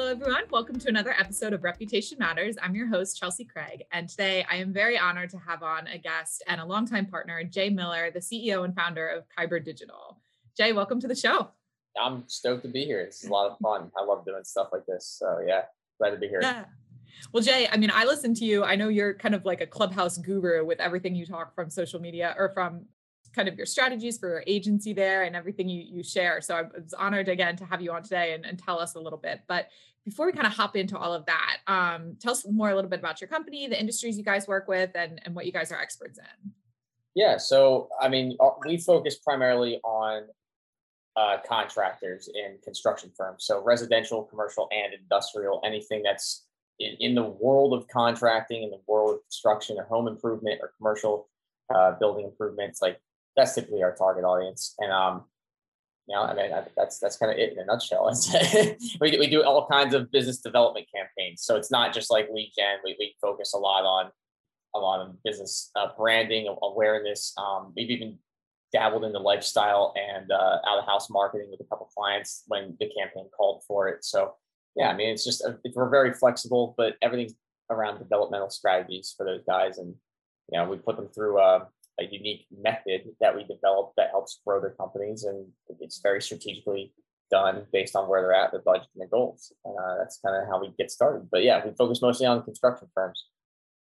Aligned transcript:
Hello, 0.00 0.12
everyone. 0.12 0.44
Welcome 0.50 0.78
to 0.78 0.88
another 0.88 1.10
episode 1.10 1.52
of 1.52 1.62
Reputation 1.62 2.16
Matters. 2.18 2.56
I'm 2.62 2.74
your 2.74 2.86
host, 2.86 3.18
Chelsea 3.18 3.44
Craig. 3.44 3.84
And 3.92 4.08
today 4.08 4.46
I 4.50 4.56
am 4.56 4.72
very 4.72 4.98
honored 4.98 5.28
to 5.28 5.36
have 5.36 5.62
on 5.62 5.88
a 5.88 5.98
guest 5.98 6.42
and 6.46 6.58
a 6.58 6.64
longtime 6.64 7.04
partner, 7.04 7.44
Jay 7.44 7.68
Miller, 7.68 8.10
the 8.10 8.18
CEO 8.18 8.64
and 8.64 8.74
founder 8.74 9.06
of 9.06 9.24
Kyber 9.28 9.62
Digital. 9.62 10.18
Jay, 10.56 10.72
welcome 10.72 11.00
to 11.00 11.06
the 11.06 11.14
show. 11.14 11.50
I'm 12.02 12.24
stoked 12.28 12.62
to 12.62 12.68
be 12.68 12.86
here. 12.86 13.04
This 13.04 13.22
is 13.22 13.28
a 13.28 13.32
lot 13.32 13.50
of 13.50 13.58
fun. 13.58 13.92
I 13.94 14.02
love 14.02 14.24
doing 14.24 14.42
stuff 14.42 14.68
like 14.72 14.86
this. 14.86 15.04
So, 15.06 15.40
yeah, 15.46 15.64
glad 15.98 16.12
to 16.12 16.16
be 16.16 16.28
here. 16.28 16.40
Yeah. 16.40 16.64
Well, 17.34 17.42
Jay, 17.42 17.68
I 17.70 17.76
mean, 17.76 17.90
I 17.92 18.06
listen 18.06 18.32
to 18.36 18.44
you. 18.46 18.64
I 18.64 18.76
know 18.76 18.88
you're 18.88 19.12
kind 19.12 19.34
of 19.34 19.44
like 19.44 19.60
a 19.60 19.66
clubhouse 19.66 20.16
guru 20.16 20.64
with 20.64 20.80
everything 20.80 21.14
you 21.14 21.26
talk 21.26 21.54
from 21.54 21.68
social 21.68 22.00
media 22.00 22.34
or 22.38 22.52
from 22.54 22.86
kind 23.34 23.48
of 23.48 23.56
your 23.56 23.66
strategies 23.66 24.18
for 24.18 24.28
your 24.28 24.44
agency 24.46 24.92
there 24.92 25.22
and 25.22 25.36
everything 25.36 25.68
you, 25.68 25.82
you 25.82 26.02
share. 26.02 26.40
So 26.40 26.56
I 26.56 26.62
was 26.62 26.94
honored 26.94 27.28
again 27.28 27.56
to 27.56 27.64
have 27.64 27.80
you 27.80 27.92
on 27.92 28.02
today 28.02 28.34
and, 28.34 28.44
and 28.44 28.58
tell 28.58 28.78
us 28.78 28.94
a 28.94 29.00
little 29.00 29.18
bit. 29.18 29.42
But 29.46 29.68
before 30.04 30.26
we 30.26 30.32
kind 30.32 30.46
of 30.46 30.52
hop 30.52 30.76
into 30.76 30.96
all 30.96 31.12
of 31.12 31.26
that, 31.26 31.58
um, 31.66 32.16
tell 32.20 32.32
us 32.32 32.46
more 32.48 32.70
a 32.70 32.74
little 32.74 32.90
bit 32.90 33.00
about 33.00 33.20
your 33.20 33.28
company, 33.28 33.66
the 33.68 33.78
industries 33.78 34.16
you 34.16 34.24
guys 34.24 34.48
work 34.48 34.66
with, 34.66 34.90
and, 34.94 35.20
and 35.24 35.34
what 35.34 35.46
you 35.46 35.52
guys 35.52 35.70
are 35.70 35.80
experts 35.80 36.18
in. 36.18 36.52
Yeah. 37.14 37.36
So, 37.36 37.88
I 38.00 38.08
mean, 38.08 38.36
uh, 38.40 38.50
we 38.64 38.78
focus 38.78 39.16
primarily 39.16 39.80
on 39.84 40.22
uh, 41.16 41.38
contractors 41.46 42.28
in 42.32 42.58
construction 42.64 43.10
firms. 43.16 43.44
So, 43.44 43.62
residential, 43.62 44.22
commercial, 44.22 44.68
and 44.70 44.94
industrial, 44.94 45.60
anything 45.64 46.02
that's 46.02 46.46
in, 46.78 46.96
in 47.00 47.14
the 47.14 47.24
world 47.24 47.74
of 47.74 47.86
contracting, 47.88 48.62
in 48.62 48.70
the 48.70 48.80
world 48.86 49.16
of 49.16 49.22
construction 49.24 49.76
or 49.78 49.84
home 49.84 50.08
improvement 50.08 50.60
or 50.62 50.72
commercial 50.78 51.28
uh, 51.74 51.92
building 51.92 52.24
improvements, 52.24 52.80
like 52.80 53.00
that's 53.36 53.54
typically 53.54 53.82
our 53.82 53.94
target 53.94 54.24
audience. 54.24 54.74
And 54.78 54.90
um, 54.90 55.24
you 56.06 56.16
know, 56.16 56.22
I 56.22 56.34
mean, 56.34 56.50
that's 56.76 56.98
that's 56.98 57.16
kind 57.16 57.30
of 57.30 57.38
it 57.38 57.52
in 57.52 57.58
a 57.60 57.64
nutshell. 57.64 58.10
we 59.00 59.16
we 59.18 59.28
do 59.28 59.44
all 59.44 59.68
kinds 59.68 59.94
of 59.94 60.10
business 60.10 60.38
development 60.38 60.86
campaigns, 60.94 61.42
so 61.42 61.56
it's 61.56 61.70
not 61.70 61.94
just 61.94 62.10
like 62.10 62.28
gen. 62.28 62.78
We 62.84 62.96
we 62.98 63.14
focus 63.20 63.52
a 63.54 63.58
lot 63.58 63.84
on 63.84 64.10
a 64.74 64.78
lot 64.78 65.00
of 65.00 65.22
business 65.22 65.70
uh, 65.76 65.88
branding, 65.96 66.54
awareness. 66.62 67.32
Um, 67.38 67.72
we've 67.76 67.90
even 67.90 68.18
dabbled 68.72 69.04
in 69.04 69.12
the 69.12 69.20
lifestyle 69.20 69.94
and 69.96 70.30
uh, 70.30 70.58
out 70.66 70.78
of 70.78 70.86
house 70.86 71.10
marketing 71.10 71.48
with 71.50 71.60
a 71.60 71.64
couple 71.64 71.86
clients 71.86 72.44
when 72.46 72.76
the 72.78 72.88
campaign 72.96 73.28
called 73.36 73.62
for 73.66 73.88
it. 73.88 74.04
So 74.04 74.34
yeah, 74.76 74.88
I 74.88 74.96
mean, 74.96 75.10
it's 75.10 75.24
just 75.24 75.42
a, 75.42 75.58
we're 75.74 75.88
very 75.88 76.12
flexible, 76.12 76.74
but 76.76 76.96
everything's 77.02 77.34
around 77.70 77.98
developmental 77.98 78.50
strategies 78.50 79.14
for 79.16 79.24
those 79.24 79.42
guys, 79.46 79.78
and 79.78 79.94
you 80.50 80.58
know, 80.58 80.68
we 80.68 80.76
put 80.76 80.96
them 80.96 81.08
through. 81.14 81.40
Uh, 81.40 81.66
a 82.00 82.04
unique 82.04 82.46
method 82.50 83.02
that 83.20 83.34
we 83.34 83.44
developed 83.44 83.94
that 83.96 84.10
helps 84.10 84.40
grow 84.46 84.60
their 84.60 84.70
companies, 84.70 85.24
and 85.24 85.46
it's 85.80 86.00
very 86.02 86.20
strategically 86.20 86.92
done 87.30 87.66
based 87.72 87.94
on 87.96 88.08
where 88.08 88.22
they're 88.22 88.34
at, 88.34 88.50
their 88.50 88.62
budget, 88.62 88.88
and 88.94 89.00
their 89.00 89.08
goals. 89.08 89.52
And 89.64 89.76
uh, 89.78 89.96
that's 89.98 90.18
kind 90.24 90.36
of 90.36 90.48
how 90.48 90.60
we 90.60 90.74
get 90.78 90.90
started. 90.90 91.28
But 91.30 91.42
yeah, 91.42 91.64
we 91.64 91.72
focus 91.76 92.02
mostly 92.02 92.26
on 92.26 92.42
construction 92.42 92.88
firms. 92.94 93.24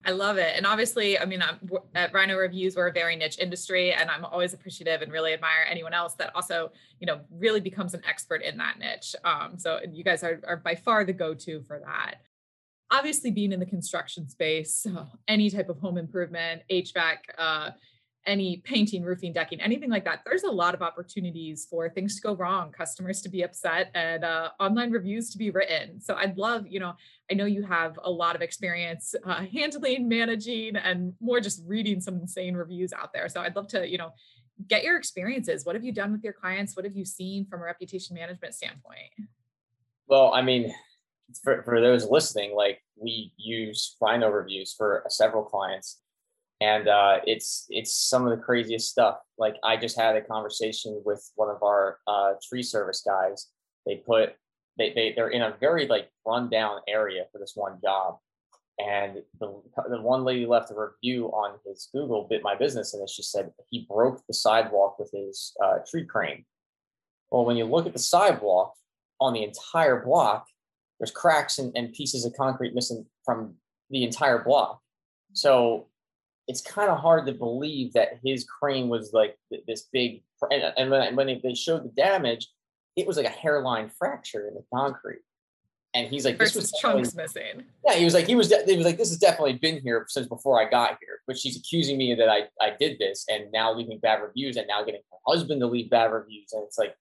I 0.05 0.13
love 0.13 0.39
it. 0.39 0.53
And 0.57 0.65
obviously, 0.65 1.19
I 1.19 1.25
mean, 1.25 1.43
I'm, 1.43 1.59
at 1.95 2.15
Rhino 2.15 2.37
Reviews, 2.37 2.77
we're 2.77 2.87
a 2.87 2.93
very 2.93 3.17
niche 3.17 3.39
industry, 3.41 3.93
and 3.93 4.09
I'm 4.09 4.25
always 4.25 4.55
appreciative 4.55 5.03
and 5.03 5.11
really 5.13 5.33
admire 5.33 5.67
anyone 5.69 5.93
else 5.93 6.15
that 6.15 6.31
also, 6.37 6.71
you 7.01 7.07
know, 7.07 7.21
really 7.31 7.61
becomes 7.61 7.95
an 7.95 8.03
expert 8.09 8.43
in 8.43 8.57
that 8.59 8.79
niche. 8.79 9.17
Um, 9.25 9.59
so 9.59 9.81
you 9.93 10.05
guys 10.05 10.23
are, 10.23 10.41
are 10.47 10.57
by 10.57 10.77
far 10.77 11.05
the 11.05 11.13
go-to 11.13 11.63
for 11.63 11.81
that. 11.81 12.21
Obviously, 12.91 13.33
being 13.33 13.53
in 13.53 13.59
the 13.59 13.67
construction 13.67 14.29
space, 14.29 14.87
any 15.29 15.51
type 15.51 15.69
of 15.69 15.79
home 15.81 15.99
improvement, 15.99 16.63
HVAC, 16.71 17.17
uh, 17.37 17.71
any 18.27 18.59
painting, 18.59 19.03
roofing, 19.03 19.33
decking, 19.33 19.61
anything 19.61 19.91
like 19.91 20.05
that, 20.05 20.21
there's 20.25 20.43
a 20.43 20.51
lot 20.51 20.75
of 20.75 20.83
opportunities 20.83 21.67
for 21.71 21.89
things 21.89 22.17
to 22.17 22.23
go 22.23 22.35
wrong, 22.37 22.71
customers 22.71 23.23
to 23.23 23.29
be 23.29 23.43
upset, 23.43 23.91
and 23.95 24.25
uh, 24.25 24.51
online 24.61 24.91
reviews 24.91 25.31
to 25.31 25.39
be 25.39 25.51
written. 25.51 26.01
So 26.01 26.15
I'd 26.15 26.37
love, 26.37 26.67
you 26.69 26.81
know, 26.81 26.95
I 27.31 27.35
know 27.35 27.47
you 27.47 27.63
have 27.63 27.99
a 28.03 28.11
lot 28.11 28.37
of 28.37 28.43
experience 28.43 29.15
uh, 29.25 29.45
handling, 29.53 30.09
managing, 30.09 30.77
and 30.77 31.15
more 31.21 31.41
just 31.41 31.63
reading 31.67 32.01
some 32.01 32.17
insane 32.17 32.55
reviews 32.55 32.93
out 32.93 33.13
there. 33.13 33.29
So 33.29 33.41
I'd 33.41 33.57
love 33.57 33.69
to, 33.69 33.89
you 33.89 33.99
know, 33.99 34.13
get 34.67 34.83
your 34.85 34.97
experiences. 34.97 35.65
What 35.65 35.75
have 35.75 35.85
you 35.85 35.93
done 35.93 36.13
with 36.13 36.25
your 36.25 36.33
clients? 36.33 36.77
What 36.77 36.85
have 36.85 36.97
you 36.97 37.05
seen 37.05 37.47
from 37.47 37.61
a 37.61 37.65
reputation 37.65 38.15
management 38.15 38.55
standpoint? 38.55 39.11
Well, 40.07 40.33
I 40.35 40.43
mean, 40.43 40.75
for, 41.43 41.63
for 41.63 41.81
those 41.81 42.09
listening, 42.09 42.55
like 42.55 42.81
we 42.97 43.33
use 43.37 43.97
Rhino 44.01 44.29
reviews 44.29 44.75
for 44.77 45.05
several 45.09 45.45
clients 45.45 46.01
and 46.61 46.89
uh, 46.89 47.19
it's 47.25 47.67
it's 47.71 47.95
some 47.95 48.27
of 48.27 48.37
the 48.37 48.43
craziest 48.43 48.89
stuff. 48.89 49.19
Like 49.39 49.57
I 49.63 49.77
just 49.77 49.99
had 49.99 50.17
a 50.17 50.23
conversation 50.23 51.01
with 51.05 51.31
one 51.37 51.49
of 51.49 51.63
our 51.63 51.99
uh, 52.07 52.33
tree 52.49 52.63
service 52.63 53.03
guys. 53.07 53.49
They 53.87 53.97
put 53.97 54.35
they, 54.77 54.93
they 54.93 55.13
they're 55.15 55.31
in 55.31 55.43
a 55.43 55.57
very 55.61 55.87
like 55.87 56.11
rundown 56.27 56.81
area 56.89 57.25
for 57.31 57.39
this 57.39 57.53
one 57.55 57.79
job, 57.83 58.19
and 58.79 59.23
the 59.41 59.63
the 59.89 60.01
one 60.01 60.25
lady 60.25 60.47
left 60.47 60.71
a 60.71 60.75
review 60.75 61.27
on 61.29 61.59
his 61.65 61.89
Google 61.93 62.27
bit 62.29 62.43
my 62.43 62.57
business, 62.57 62.93
and 62.93 63.03
it 63.03 63.11
she 63.11 63.23
said 63.23 63.53
he 63.71 63.87
broke 63.89 64.27
the 64.27 64.35
sidewalk 64.35 64.99
with 64.99 65.11
his 65.13 65.55
uh, 65.63 65.79
tree 65.89 66.05
crane. 66.05 66.45
Well, 67.31 67.45
when 67.45 67.57
you 67.57 67.67
look 67.67 67.87
at 67.87 67.93
the 67.93 67.99
sidewalk 67.99 68.75
on 69.21 69.33
the 69.33 69.45
entire 69.45 70.03
block, 70.03 70.47
there's 70.99 71.11
cracks 71.11 71.59
and, 71.59 71.73
and 71.77 71.93
pieces 71.93 72.25
of 72.25 72.33
concrete 72.35 72.75
missing 72.75 73.07
from 73.25 73.55
the 73.91 74.03
entire 74.03 74.43
block. 74.43 74.81
So 75.35 75.88
it's 76.49 76.63
kind 76.63 76.91
of 76.91 76.99
hard 76.99 77.27
to 77.27 77.33
believe 77.33 77.93
that 77.93 78.19
his 78.25 78.45
crane 78.45 78.89
was 78.89 79.13
like 79.13 79.37
this 79.67 79.87
big. 79.93 80.23
And, 80.51 80.63
uh, 80.63 80.73
and 80.79 80.91
when, 80.91 81.17
when 81.17 81.41
they 81.43 81.55
showed 81.55 81.85
the 81.85 81.91
damage, 81.91 82.49
it 82.97 83.07
was 83.07 83.19
like 83.19 83.27
a 83.27 83.31
hairline 83.31 83.91
fracture 83.91 84.49
in 84.49 84.55
the 84.55 84.65
concrete. 84.75 85.21
And 85.95 86.09
he's 86.09 86.25
like, 86.25 86.39
this 86.39 86.55
was 86.55 86.73
chunks 86.73 87.15
missing. 87.15 87.65
Yeah, 87.87 87.95
he 87.95 88.05
was 88.05 88.15
like, 88.15 88.27
he 88.27 88.35
was, 88.35 88.49
de- 88.49 88.65
he 88.67 88.77
was 88.77 88.87
like, 88.87 88.99
this 88.99 89.09
has 89.09 89.19
definitely 89.19 89.55
been 89.55 89.81
here 89.81 90.05
since 90.09 90.27
before 90.27 90.61
I 90.61 90.69
got 90.69 90.99
here. 91.01 91.21
But 91.27 91.39
she's 91.39 91.57
accusing 91.57 91.97
me 91.97 92.15
that 92.15 92.29
I, 92.29 92.49
I 92.61 92.75
did 92.79 92.99
this 92.99 93.25
and 93.29 93.51
now 93.53 93.73
leaving 93.73 93.99
bad 93.99 94.23
reviews 94.23 94.57
and 94.57 94.67
now 94.67 94.85
getting 94.85 95.01
her 95.11 95.19
husband 95.27 95.61
to 95.61 95.67
leave 95.67 95.91
bad 95.91 96.13
reviews. 96.13 96.53
And 96.53 96.63
it's 96.65 96.79
like, 96.79 96.95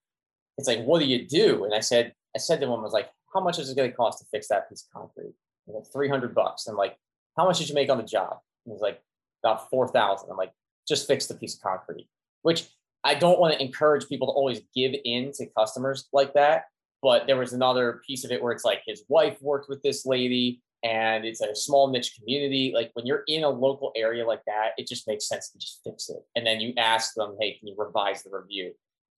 it's 0.58 0.68
like, 0.68 0.84
what 0.84 1.00
do 1.00 1.06
you 1.06 1.28
do? 1.28 1.66
And 1.66 1.74
I 1.74 1.80
said, 1.80 2.14
I 2.36 2.40
said 2.40 2.60
to 2.62 2.66
him, 2.66 2.80
I 2.80 2.82
was 2.82 2.94
like, 2.94 3.10
how 3.34 3.42
much 3.42 3.60
is 3.60 3.70
it 3.70 3.78
going 3.78 3.90
to 3.90 3.96
cost 3.96 4.20
to 4.20 4.26
fix 4.32 4.48
that 4.48 4.70
piece 4.70 4.86
of 4.86 5.02
concrete? 5.02 5.34
Like 5.68 5.84
300 5.92 6.34
bucks. 6.34 6.68
I'm 6.68 6.76
like, 6.76 6.98
how 7.38 7.46
much 7.46 7.60
did 7.60 7.70
you 7.70 7.76
make 7.76 7.90
on 7.90 7.98
the 7.98 8.04
job? 8.04 8.38
He 8.66 8.72
was 8.72 8.82
like, 8.82 9.02
about 9.44 9.70
4,000. 9.70 10.30
I'm 10.30 10.38
like, 10.38 10.54
just 10.88 11.08
fix 11.08 11.28
the 11.28 11.36
piece 11.36 11.56
of 11.56 11.62
concrete, 11.62 12.08
which 12.42 12.68
I 13.04 13.16
don't 13.16 13.40
want 13.40 13.54
to 13.54 13.64
encourage 13.64 14.08
people 14.08 14.28
to 14.28 14.34
always 14.34 14.62
give 14.76 14.94
in 15.06 15.32
to 15.34 15.46
customers 15.58 16.08
like 16.14 16.34
that. 16.34 16.66
But 17.02 17.28
there 17.28 17.38
was 17.38 17.54
another 17.54 18.02
piece 18.08 18.26
of 18.26 18.32
it 18.32 18.42
where 18.42 18.52
it's 18.52 18.66
like 18.66 18.82
his 18.86 19.04
wife 19.08 19.38
worked 19.42 19.70
with 19.70 19.82
this 19.84 20.06
lady 20.06 20.62
and 20.84 21.26
it's 21.26 21.42
a 21.42 21.56
small 21.56 21.90
niche 21.90 22.16
community. 22.18 22.72
Like 22.74 22.92
when 22.94 23.06
you're 23.06 23.24
in 23.28 23.44
a 23.44 23.50
local 23.50 23.92
area 23.96 24.26
like 24.26 24.42
that, 24.48 24.72
it 24.78 24.88
just 24.88 25.08
makes 25.08 25.28
sense 25.28 25.50
to 25.50 25.58
just 25.58 25.82
fix 25.84 26.10
it. 26.10 26.24
And 26.36 26.46
then 26.46 26.60
you 26.60 26.74
ask 26.78 27.14
them, 27.14 27.36
hey, 27.40 27.54
can 27.54 27.68
you 27.68 27.76
revise 27.78 28.24
the 28.24 28.32
review? 28.32 28.74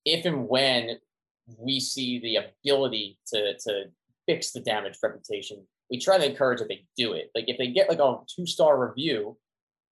If 0.05 0.25
and 0.25 0.47
when 0.47 0.97
we 1.57 1.79
see 1.79 2.19
the 2.19 2.37
ability 2.37 3.17
to, 3.27 3.57
to 3.57 3.85
fix 4.27 4.51
the 4.51 4.61
damaged 4.61 4.99
reputation, 5.01 5.65
we 5.89 5.99
try 5.99 6.17
to 6.17 6.29
encourage 6.29 6.59
that 6.59 6.67
they 6.67 6.85
do 6.97 7.13
it. 7.13 7.31
Like 7.33 7.45
if 7.47 7.57
they 7.57 7.67
get 7.67 7.89
like 7.89 7.99
a 7.99 8.17
two 8.33 8.45
star 8.45 8.79
review 8.87 9.37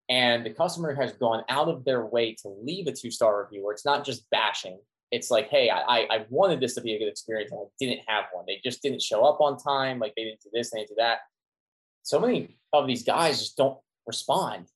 and 0.10 0.46
the 0.46 0.52
customer 0.52 0.96
has 0.96 1.14
gone 1.14 1.44
out 1.50 1.68
of 1.68 1.84
their 1.84 2.06
way 2.06 2.34
to 2.42 2.50
leave 2.50 2.88
a 2.88 2.92
two 2.92 3.12
star 3.12 3.44
review 3.44 3.64
where 3.64 3.74
it's 3.74 3.86
not 3.86 4.06
just 4.06 4.30
bashing. 4.30 4.80
It's 5.12 5.32
like 5.32 5.50
hey 5.50 5.70
I, 5.70 6.08
I 6.10 6.26
wanted 6.30 6.60
this 6.60 6.76
to 6.76 6.82
be 6.82 6.94
a 6.94 7.00
good 7.00 7.08
experience 7.08 7.52
and 7.52 7.62
i 7.62 7.70
didn't 7.80 8.02
have 8.08 8.26
one. 8.32 8.46
They 8.48 8.60
just 8.64 8.82
didn't 8.82 9.02
show 9.02 9.24
up 9.24 9.42
on 9.42 9.58
time. 9.58 10.00
Like 10.00 10.14
they 10.16 10.24
didn't 10.24 10.42
do 10.42 10.50
this 10.54 10.72
they 10.72 10.80
didn't 10.80 10.90
do 10.90 10.96
that. 11.00 11.20
So 12.04 12.20
many 12.20 12.58
of 12.74 12.88
these 12.88 13.04
guys 13.04 13.40
just 13.40 13.58
don't 13.58 13.78
respond. 14.06 14.68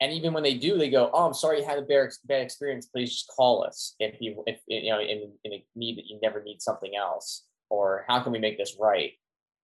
And 0.00 0.12
even 0.12 0.32
when 0.32 0.42
they 0.42 0.54
do 0.54 0.78
they 0.78 0.90
go 0.90 1.10
oh 1.12 1.26
i'm 1.26 1.34
sorry 1.34 1.58
you 1.60 1.66
had 1.66 1.78
a 1.78 1.82
bad, 1.82 2.10
bad 2.24 2.42
experience. 2.42 2.86
Please 2.86 3.10
just 3.10 3.30
call 3.34 3.64
us 3.64 3.94
if 3.98 4.16
you 4.20 4.42
if 4.46 4.60
you 4.66 4.90
know 4.90 5.00
in, 5.00 5.32
in 5.44 5.52
a 5.52 5.64
need 5.74 5.98
that 5.98 6.06
you 6.06 6.18
never 6.22 6.42
need 6.42 6.62
something 6.62 6.92
else. 6.96 7.44
Or 7.70 8.06
how 8.08 8.20
can 8.20 8.32
we 8.32 8.38
make 8.38 8.56
this 8.56 8.76
right? 8.80 9.12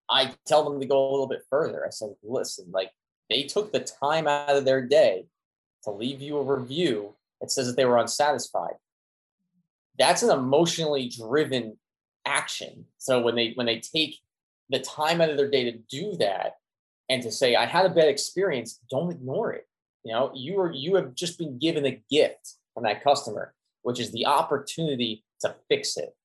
I 0.07 0.35
tell 0.45 0.63
them 0.63 0.79
to 0.79 0.85
go 0.85 1.09
a 1.09 1.11
little 1.11 1.27
bit 1.27 1.41
further. 1.49 1.83
I 1.83 1.89
said 1.89 2.09
listen 2.23 2.67
like 2.71 2.91
they 3.29 3.43
took 3.43 3.71
the 3.71 3.79
time 3.79 4.27
out 4.27 4.55
of 4.55 4.65
their 4.65 4.85
day 4.85 5.25
to 5.83 5.91
leave 5.91 6.21
you 6.21 6.37
a 6.37 6.43
review 6.43 7.15
that 7.41 7.51
says 7.51 7.67
that 7.67 7.75
they 7.75 7.85
were 7.85 7.97
unsatisfied. 7.97 8.75
That's 9.97 10.23
an 10.23 10.31
emotionally 10.31 11.09
driven 11.09 11.77
action. 12.25 12.85
So 12.97 13.21
when 13.21 13.35
they 13.35 13.53
when 13.55 13.65
they 13.65 13.79
take 13.79 14.17
the 14.69 14.79
time 14.79 15.21
out 15.21 15.29
of 15.29 15.37
their 15.37 15.49
day 15.49 15.71
to 15.71 15.77
do 15.89 16.15
that 16.17 16.55
and 17.09 17.21
to 17.23 17.31
say, 17.31 17.55
I 17.55 17.65
had 17.65 17.85
a 17.85 17.93
bad 17.93 18.07
experience, 18.07 18.79
don't 18.89 19.11
ignore 19.11 19.53
it. 19.53 19.67
You 20.03 20.13
know, 20.13 20.31
you 20.35 20.59
are 20.59 20.71
you 20.71 20.95
have 20.95 21.15
just 21.15 21.37
been 21.37 21.59
given 21.59 21.85
a 21.85 22.01
gift 22.09 22.55
from 22.73 22.83
that 22.83 23.03
customer, 23.03 23.53
which 23.83 23.99
is 23.99 24.11
the 24.11 24.25
opportunity 24.25 25.23
to 25.41 25.55
fix 25.69 25.97
it. 25.97 26.15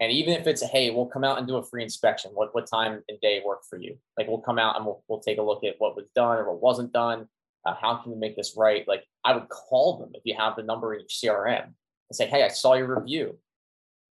And 0.00 0.12
even 0.12 0.34
if 0.34 0.46
it's 0.46 0.62
hey, 0.62 0.90
we'll 0.90 1.06
come 1.06 1.24
out 1.24 1.38
and 1.38 1.46
do 1.46 1.56
a 1.56 1.62
free 1.62 1.82
inspection. 1.82 2.30
What 2.34 2.54
what 2.54 2.66
time 2.66 3.02
and 3.08 3.20
day 3.20 3.42
work 3.44 3.64
for 3.68 3.78
you? 3.78 3.96
Like 4.18 4.28
we'll 4.28 4.38
come 4.38 4.58
out 4.58 4.76
and 4.76 4.84
we'll 4.84 5.02
we'll 5.08 5.20
take 5.20 5.38
a 5.38 5.42
look 5.42 5.64
at 5.64 5.76
what 5.78 5.96
was 5.96 6.06
done 6.14 6.38
or 6.38 6.52
what 6.52 6.62
wasn't 6.62 6.92
done. 6.92 7.28
Uh, 7.64 7.74
how 7.74 7.96
can 7.96 8.12
we 8.12 8.18
make 8.18 8.36
this 8.36 8.54
right? 8.56 8.86
Like 8.86 9.04
I 9.24 9.34
would 9.34 9.48
call 9.48 9.98
them 9.98 10.12
if 10.14 10.22
you 10.24 10.34
have 10.36 10.56
the 10.56 10.62
number 10.62 10.94
in 10.94 11.00
your 11.00 11.08
CRM 11.08 11.64
and 11.64 11.74
say, 12.12 12.26
hey, 12.26 12.42
I 12.44 12.48
saw 12.48 12.74
your 12.74 12.94
review. 12.94 13.38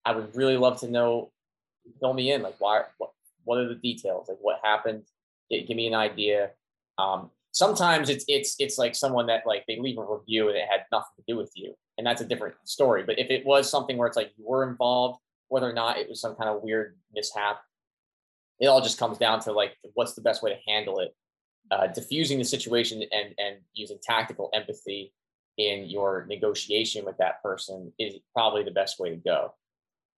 I 0.05 0.13
would 0.13 0.35
really 0.35 0.57
love 0.57 0.81
to 0.81 0.91
know, 0.91 1.33
fill 2.01 2.15
me 2.15 2.33
in, 2.33 2.43
like 2.43 2.57
why 2.59 2.83
what, 2.99 3.11
what 3.45 3.59
are 3.59 3.69
the 3.69 3.75
details? 3.75 4.29
Like 4.29 4.39
what 4.41 4.61
happened? 4.63 5.05
Give, 5.51 5.67
give 5.67 5.77
me 5.77 5.87
an 5.87 5.95
idea. 5.95 6.51
Um, 6.99 7.31
sometimes 7.53 8.09
it's 8.09 8.25
it's 8.29 8.57
it's 8.59 8.79
like 8.79 8.95
someone 8.95 9.27
that 9.27 9.43
like 9.47 9.65
they 9.67 9.79
leave 9.79 9.99
a 9.99 10.05
review 10.05 10.49
and 10.49 10.57
it 10.57 10.69
had 10.71 10.81
nothing 10.91 11.13
to 11.17 11.25
do 11.27 11.37
with 11.37 11.53
you, 11.55 11.75
and 11.99 12.07
that's 12.07 12.21
a 12.21 12.25
different 12.25 12.55
story. 12.65 13.03
But 13.03 13.19
if 13.19 13.31
it 13.31 13.45
was 13.45 13.71
something 13.71 13.97
where 13.97 14.09
it's 14.09 14.17
like 14.17 14.33
you 14.37 14.45
were 14.47 14.69
involved, 14.69 15.21
whether 15.49 15.69
or 15.69 15.73
not 15.73 15.99
it 15.99 16.09
was 16.09 16.21
some 16.21 16.35
kind 16.37 16.51
of 16.51 16.63
weird 16.63 16.97
mishap, 17.13 17.61
it 18.61 18.67
all 18.67 18.81
just 18.81 18.99
comes 18.99 19.19
down 19.19 19.41
to 19.41 19.53
like 19.53 19.77
what's 19.95 20.15
the 20.15 20.23
best 20.23 20.43
way 20.43 20.51
to 20.51 20.71
handle 20.71 20.99
it, 21.01 21.15
uh, 21.71 21.87
diffusing 21.89 22.39
the 22.39 22.45
situation 22.45 23.03
and 23.13 23.35
and 23.39 23.57
using 23.75 23.99
tactical 24.03 24.51
empathy 24.55 25.13
in 25.59 25.87
your 25.87 26.27
negotiation 26.29 27.05
with 27.05 27.17
that 27.19 27.43
person 27.43 27.93
is 27.99 28.17
probably 28.35 28.63
the 28.63 28.71
best 28.71 28.99
way 28.99 29.11
to 29.11 29.17
go. 29.17 29.55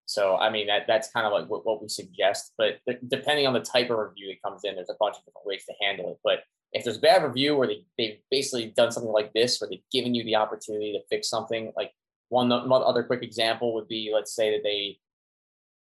So, 0.06 0.36
I 0.36 0.50
mean, 0.50 0.68
that 0.68 0.86
that's 0.86 1.10
kind 1.10 1.26
of 1.26 1.32
like 1.32 1.48
what, 1.50 1.66
what 1.66 1.82
we 1.82 1.88
suggest. 1.88 2.52
But 2.56 2.80
depending 3.08 3.46
on 3.46 3.52
the 3.52 3.60
type 3.60 3.90
of 3.90 3.98
review 3.98 4.28
that 4.28 4.42
comes 4.42 4.62
in, 4.64 4.74
there's 4.74 4.88
a 4.88 4.96
bunch 4.98 5.16
of 5.16 5.24
different 5.24 5.46
ways 5.46 5.64
to 5.66 5.74
handle 5.82 6.12
it. 6.12 6.18
But 6.24 6.44
if 6.72 6.84
there's 6.84 6.96
a 6.96 7.00
bad 7.00 7.22
review 7.22 7.56
where 7.56 7.68
they, 7.68 7.84
they've 7.96 8.18
basically 8.30 8.72
done 8.76 8.90
something 8.90 9.12
like 9.12 9.32
this, 9.32 9.60
where 9.60 9.68
they've 9.68 9.82
given 9.92 10.14
you 10.14 10.24
the 10.24 10.36
opportunity 10.36 10.92
to 10.92 11.06
fix 11.10 11.28
something, 11.28 11.72
like 11.76 11.92
one, 12.30 12.48
one 12.48 12.82
other 12.82 13.02
quick 13.02 13.22
example 13.22 13.74
would 13.74 13.88
be, 13.88 14.10
let's 14.12 14.34
say 14.34 14.50
that 14.50 14.62
they, 14.62 14.98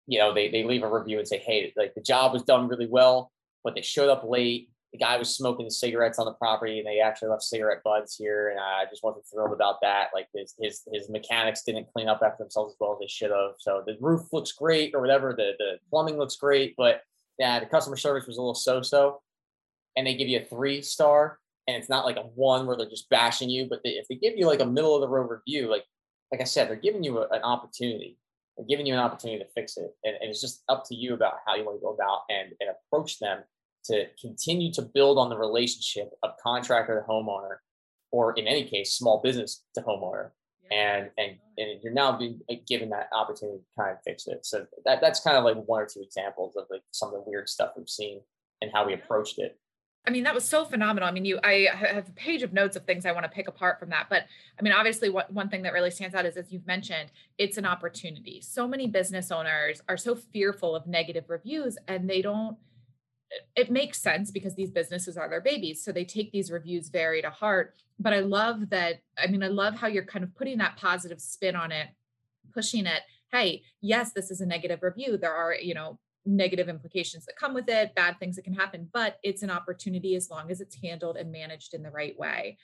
you 0.06 0.18
know, 0.18 0.34
they, 0.34 0.50
they 0.50 0.64
leave 0.64 0.82
a 0.82 0.90
review 0.90 1.18
and 1.18 1.28
say, 1.28 1.38
hey, 1.38 1.72
like 1.76 1.94
the 1.94 2.00
job 2.00 2.32
was 2.32 2.42
done 2.42 2.68
really 2.68 2.86
well, 2.86 3.30
but 3.62 3.74
they 3.74 3.82
showed 3.82 4.10
up 4.10 4.24
late. 4.24 4.70
The 4.92 4.98
guy 4.98 5.16
was 5.18 5.36
smoking 5.36 5.70
cigarettes 5.70 6.18
on 6.18 6.26
the 6.26 6.32
property 6.32 6.78
and 6.78 6.86
they 6.86 6.98
actually 6.98 7.28
left 7.28 7.44
cigarette 7.44 7.84
butts 7.84 8.16
here 8.16 8.48
and 8.48 8.58
i 8.58 8.86
just 8.90 9.04
wasn't 9.04 9.24
thrilled 9.32 9.52
about 9.52 9.76
that. 9.82 10.08
Like 10.12 10.26
his 10.34 10.54
his, 10.58 10.82
his 10.92 11.08
mechanics 11.08 11.62
didn't 11.62 11.86
clean 11.92 12.08
up 12.08 12.22
after 12.24 12.42
themselves 12.42 12.72
as 12.72 12.76
well 12.80 12.94
as 12.94 12.98
they 12.98 13.06
should 13.06 13.30
have. 13.30 13.52
So 13.58 13.84
the 13.86 13.96
roof 14.00 14.32
looks 14.32 14.50
great 14.50 14.92
or 14.92 15.00
whatever. 15.00 15.32
The, 15.32 15.52
the 15.58 15.78
plumbing 15.90 16.18
looks 16.18 16.34
great 16.34 16.74
but 16.76 17.02
yeah 17.40 17.58
the 17.58 17.66
customer 17.66 17.96
service 17.96 18.28
was 18.28 18.36
a 18.36 18.40
little 18.40 18.54
so-so 18.54 19.20
and 19.96 20.06
they 20.06 20.14
give 20.14 20.28
you 20.28 20.38
a 20.38 20.44
three 20.44 20.82
star 20.82 21.38
and 21.66 21.76
it's 21.76 21.88
not 21.88 22.04
like 22.04 22.16
a 22.16 22.22
one 22.22 22.66
where 22.66 22.76
they're 22.76 22.88
just 22.88 23.08
bashing 23.08 23.50
you 23.50 23.66
but 23.68 23.80
they, 23.82 23.90
if 23.90 24.06
they 24.08 24.14
give 24.14 24.36
you 24.36 24.46
like 24.46 24.60
a 24.60 24.66
middle 24.66 24.94
of 24.94 25.00
the 25.00 25.08
road 25.08 25.28
review 25.28 25.68
like 25.68 25.84
like 26.30 26.40
i 26.40 26.44
said 26.44 26.68
they're 26.68 26.76
giving 26.76 27.02
you 27.02 27.18
a, 27.18 27.28
an 27.28 27.42
opportunity 27.42 28.16
they're 28.60 28.76
giving 28.76 28.86
you 28.86 28.92
an 28.92 29.00
opportunity 29.00 29.42
to 29.42 29.50
fix 29.54 29.76
it 29.76 29.90
and, 30.04 30.16
and 30.20 30.30
it's 30.30 30.40
just 30.40 30.62
up 30.68 30.84
to 30.86 30.94
you 30.94 31.14
about 31.14 31.34
how 31.46 31.56
you 31.56 31.64
want 31.64 31.78
to 31.78 31.82
go 31.82 31.94
about 31.94 32.20
and, 32.28 32.52
and 32.60 32.70
approach 32.70 33.18
them 33.18 33.40
to 33.84 34.06
continue 34.20 34.72
to 34.72 34.82
build 34.82 35.18
on 35.18 35.28
the 35.28 35.36
relationship 35.36 36.10
of 36.22 36.32
contractor 36.42 37.00
to 37.00 37.12
homeowner, 37.12 37.56
or 38.12 38.32
in 38.34 38.46
any 38.46 38.64
case, 38.64 38.94
small 38.94 39.20
business 39.22 39.64
to 39.74 39.82
homeowner. 39.82 40.30
And, 40.72 41.10
and 41.18 41.36
and 41.58 41.82
you're 41.82 41.92
now 41.92 42.16
being 42.16 42.40
given 42.68 42.90
that 42.90 43.08
opportunity 43.12 43.58
to 43.58 43.82
kind 43.82 43.90
of 43.90 43.98
fix 44.04 44.28
it. 44.28 44.46
So 44.46 44.66
that 44.84 45.00
that's 45.00 45.18
kind 45.18 45.36
of 45.36 45.42
like 45.42 45.56
one 45.66 45.82
or 45.82 45.86
two 45.86 46.00
examples 46.00 46.54
of 46.56 46.66
like 46.70 46.82
some 46.92 47.08
of 47.08 47.14
the 47.14 47.24
weird 47.26 47.48
stuff 47.48 47.72
we've 47.76 47.88
seen 47.88 48.20
and 48.62 48.70
how 48.72 48.86
we 48.86 48.94
approached 48.94 49.40
it. 49.40 49.58
I 50.06 50.10
mean, 50.10 50.24
that 50.24 50.34
was 50.34 50.44
so 50.44 50.64
phenomenal. 50.64 51.08
I 51.08 51.12
mean, 51.12 51.26
you, 51.26 51.38
I 51.44 51.68
have 51.74 52.08
a 52.08 52.12
page 52.12 52.42
of 52.42 52.54
notes 52.54 52.74
of 52.74 52.84
things 52.84 53.04
I 53.04 53.12
want 53.12 53.24
to 53.24 53.30
pick 53.30 53.48
apart 53.48 53.78
from 53.78 53.90
that. 53.90 54.06
But 54.08 54.24
I 54.58 54.62
mean, 54.62 54.72
obviously, 54.72 55.10
what, 55.10 55.30
one 55.32 55.50
thing 55.50 55.62
that 55.62 55.74
really 55.74 55.90
stands 55.90 56.14
out 56.14 56.24
is, 56.24 56.38
as 56.38 56.50
you've 56.50 56.66
mentioned, 56.66 57.10
it's 57.36 57.58
an 57.58 57.66
opportunity. 57.66 58.40
So 58.40 58.66
many 58.66 58.86
business 58.86 59.30
owners 59.30 59.82
are 59.88 59.98
so 59.98 60.14
fearful 60.14 60.74
of 60.74 60.86
negative 60.86 61.24
reviews 61.28 61.76
and 61.86 62.08
they 62.08 62.22
don't 62.22 62.56
it 63.54 63.70
makes 63.70 64.00
sense 64.00 64.30
because 64.30 64.54
these 64.54 64.70
businesses 64.70 65.16
are 65.16 65.28
their 65.28 65.40
babies. 65.40 65.82
So 65.84 65.92
they 65.92 66.04
take 66.04 66.32
these 66.32 66.50
reviews 66.50 66.88
very 66.88 67.22
to 67.22 67.30
heart. 67.30 67.74
But 67.98 68.12
I 68.12 68.20
love 68.20 68.70
that. 68.70 69.02
I 69.18 69.26
mean, 69.28 69.42
I 69.42 69.48
love 69.48 69.74
how 69.74 69.86
you're 69.86 70.04
kind 70.04 70.24
of 70.24 70.34
putting 70.34 70.58
that 70.58 70.76
positive 70.76 71.20
spin 71.20 71.54
on 71.54 71.70
it, 71.70 71.88
pushing 72.52 72.86
it. 72.86 73.02
Hey, 73.30 73.62
yes, 73.80 74.12
this 74.12 74.30
is 74.30 74.40
a 74.40 74.46
negative 74.46 74.82
review. 74.82 75.16
There 75.16 75.34
are, 75.34 75.54
you 75.54 75.74
know, 75.74 75.98
negative 76.26 76.68
implications 76.68 77.24
that 77.26 77.36
come 77.36 77.54
with 77.54 77.68
it, 77.68 77.94
bad 77.94 78.18
things 78.18 78.36
that 78.36 78.42
can 78.42 78.54
happen, 78.54 78.88
but 78.92 79.18
it's 79.22 79.42
an 79.42 79.50
opportunity 79.50 80.14
as 80.14 80.30
long 80.30 80.50
as 80.50 80.60
it's 80.60 80.76
handled 80.82 81.16
and 81.16 81.32
managed 81.32 81.74
in 81.74 81.82
the 81.82 81.90
right 81.90 82.18
way. 82.18 82.58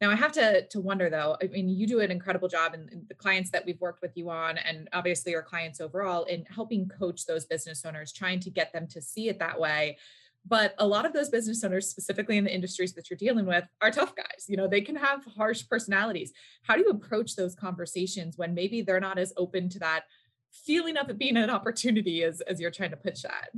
Now 0.00 0.10
I 0.10 0.16
have 0.16 0.32
to 0.32 0.66
to 0.66 0.80
wonder 0.80 1.08
though. 1.08 1.36
I 1.40 1.46
mean, 1.46 1.68
you 1.68 1.86
do 1.86 2.00
an 2.00 2.10
incredible 2.10 2.48
job, 2.48 2.74
and 2.74 3.06
the 3.08 3.14
clients 3.14 3.50
that 3.50 3.64
we've 3.64 3.80
worked 3.80 4.02
with 4.02 4.16
you 4.16 4.30
on, 4.30 4.58
and 4.58 4.88
obviously 4.92 5.32
your 5.32 5.42
clients 5.42 5.80
overall, 5.80 6.24
in 6.24 6.44
helping 6.46 6.88
coach 6.88 7.24
those 7.24 7.44
business 7.44 7.84
owners, 7.84 8.12
trying 8.12 8.40
to 8.40 8.50
get 8.50 8.72
them 8.72 8.88
to 8.88 9.00
see 9.00 9.28
it 9.28 9.38
that 9.38 9.60
way. 9.60 9.98
But 10.44 10.74
a 10.78 10.86
lot 10.86 11.06
of 11.06 11.12
those 11.12 11.28
business 11.28 11.62
owners, 11.62 11.88
specifically 11.88 12.36
in 12.36 12.42
the 12.42 12.52
industries 12.52 12.94
that 12.94 13.08
you're 13.08 13.16
dealing 13.16 13.46
with, 13.46 13.64
are 13.80 13.92
tough 13.92 14.16
guys. 14.16 14.46
You 14.48 14.56
know, 14.56 14.66
they 14.66 14.80
can 14.80 14.96
have 14.96 15.24
harsh 15.36 15.68
personalities. 15.68 16.32
How 16.62 16.74
do 16.74 16.80
you 16.80 16.90
approach 16.90 17.36
those 17.36 17.54
conversations 17.54 18.36
when 18.36 18.54
maybe 18.54 18.82
they're 18.82 18.98
not 18.98 19.18
as 19.18 19.32
open 19.36 19.68
to 19.68 19.78
that 19.78 20.06
feeling 20.52 20.96
of 20.96 21.08
it 21.10 21.18
being 21.18 21.36
an 21.36 21.50
opportunity 21.50 22.24
as 22.24 22.40
as 22.42 22.60
you're 22.60 22.70
trying 22.70 22.90
to 22.90 22.96
pitch 22.96 23.22
that? 23.22 23.50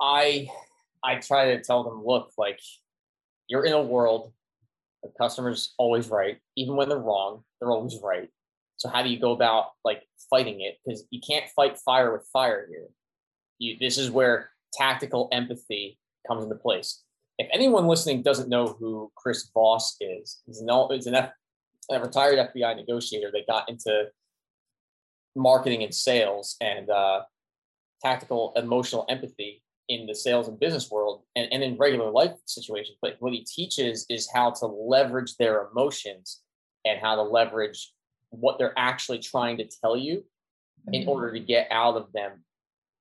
I 0.00 0.48
I 1.04 1.16
try 1.16 1.56
to 1.56 1.62
tell 1.62 1.84
them, 1.84 2.02
look, 2.04 2.32
like 2.38 2.60
you're 3.48 3.64
in 3.64 3.72
a 3.72 3.82
world 3.82 4.32
the 5.02 5.10
customer's 5.20 5.74
always 5.78 6.08
right. 6.08 6.38
Even 6.56 6.76
when 6.76 6.88
they're 6.88 6.98
wrong, 6.98 7.42
they're 7.60 7.70
always 7.70 7.98
right. 8.02 8.28
So 8.76 8.88
how 8.88 9.02
do 9.02 9.08
you 9.08 9.18
go 9.18 9.32
about 9.32 9.66
like 9.84 10.02
fighting 10.30 10.60
it? 10.60 10.78
Because 10.84 11.04
you 11.10 11.20
can't 11.20 11.48
fight 11.50 11.78
fire 11.78 12.12
with 12.12 12.26
fire 12.32 12.66
here. 12.70 12.86
You, 13.58 13.76
this 13.80 13.98
is 13.98 14.10
where 14.10 14.50
tactical 14.72 15.28
empathy 15.32 15.98
comes 16.26 16.44
into 16.44 16.56
place. 16.56 17.02
If 17.38 17.48
anyone 17.52 17.86
listening 17.86 18.22
doesn't 18.22 18.48
know 18.48 18.76
who 18.78 19.10
Chris 19.16 19.48
Voss 19.52 19.96
is, 20.00 20.40
he's 20.46 20.60
an, 20.60 20.68
he's 20.90 21.06
an 21.06 21.14
F, 21.14 21.30
a 21.90 22.00
retired 22.00 22.50
FBI 22.54 22.76
negotiator 22.76 23.30
that 23.32 23.46
got 23.46 23.68
into 23.68 24.06
marketing 25.34 25.82
and 25.82 25.94
sales 25.94 26.56
and 26.60 26.90
uh, 26.90 27.22
tactical 28.02 28.52
emotional 28.56 29.06
empathy 29.08 29.62
in 29.88 30.06
the 30.06 30.14
sales 30.14 30.48
and 30.48 30.58
business 30.58 30.90
world 30.90 31.22
and, 31.36 31.52
and 31.52 31.62
in 31.62 31.76
regular 31.76 32.10
life 32.10 32.32
situations. 32.46 32.96
But 33.02 33.16
what 33.20 33.32
he 33.32 33.44
teaches 33.44 34.06
is 34.08 34.28
how 34.32 34.50
to 34.52 34.66
leverage 34.66 35.36
their 35.36 35.68
emotions 35.70 36.40
and 36.84 37.00
how 37.00 37.16
to 37.16 37.22
leverage 37.22 37.92
what 38.30 38.58
they're 38.58 38.78
actually 38.78 39.18
trying 39.18 39.58
to 39.58 39.68
tell 39.82 39.96
you 39.96 40.18
mm-hmm. 40.18 40.94
in 40.94 41.08
order 41.08 41.32
to 41.32 41.40
get 41.40 41.68
out 41.70 41.96
of 41.96 42.12
them 42.12 42.44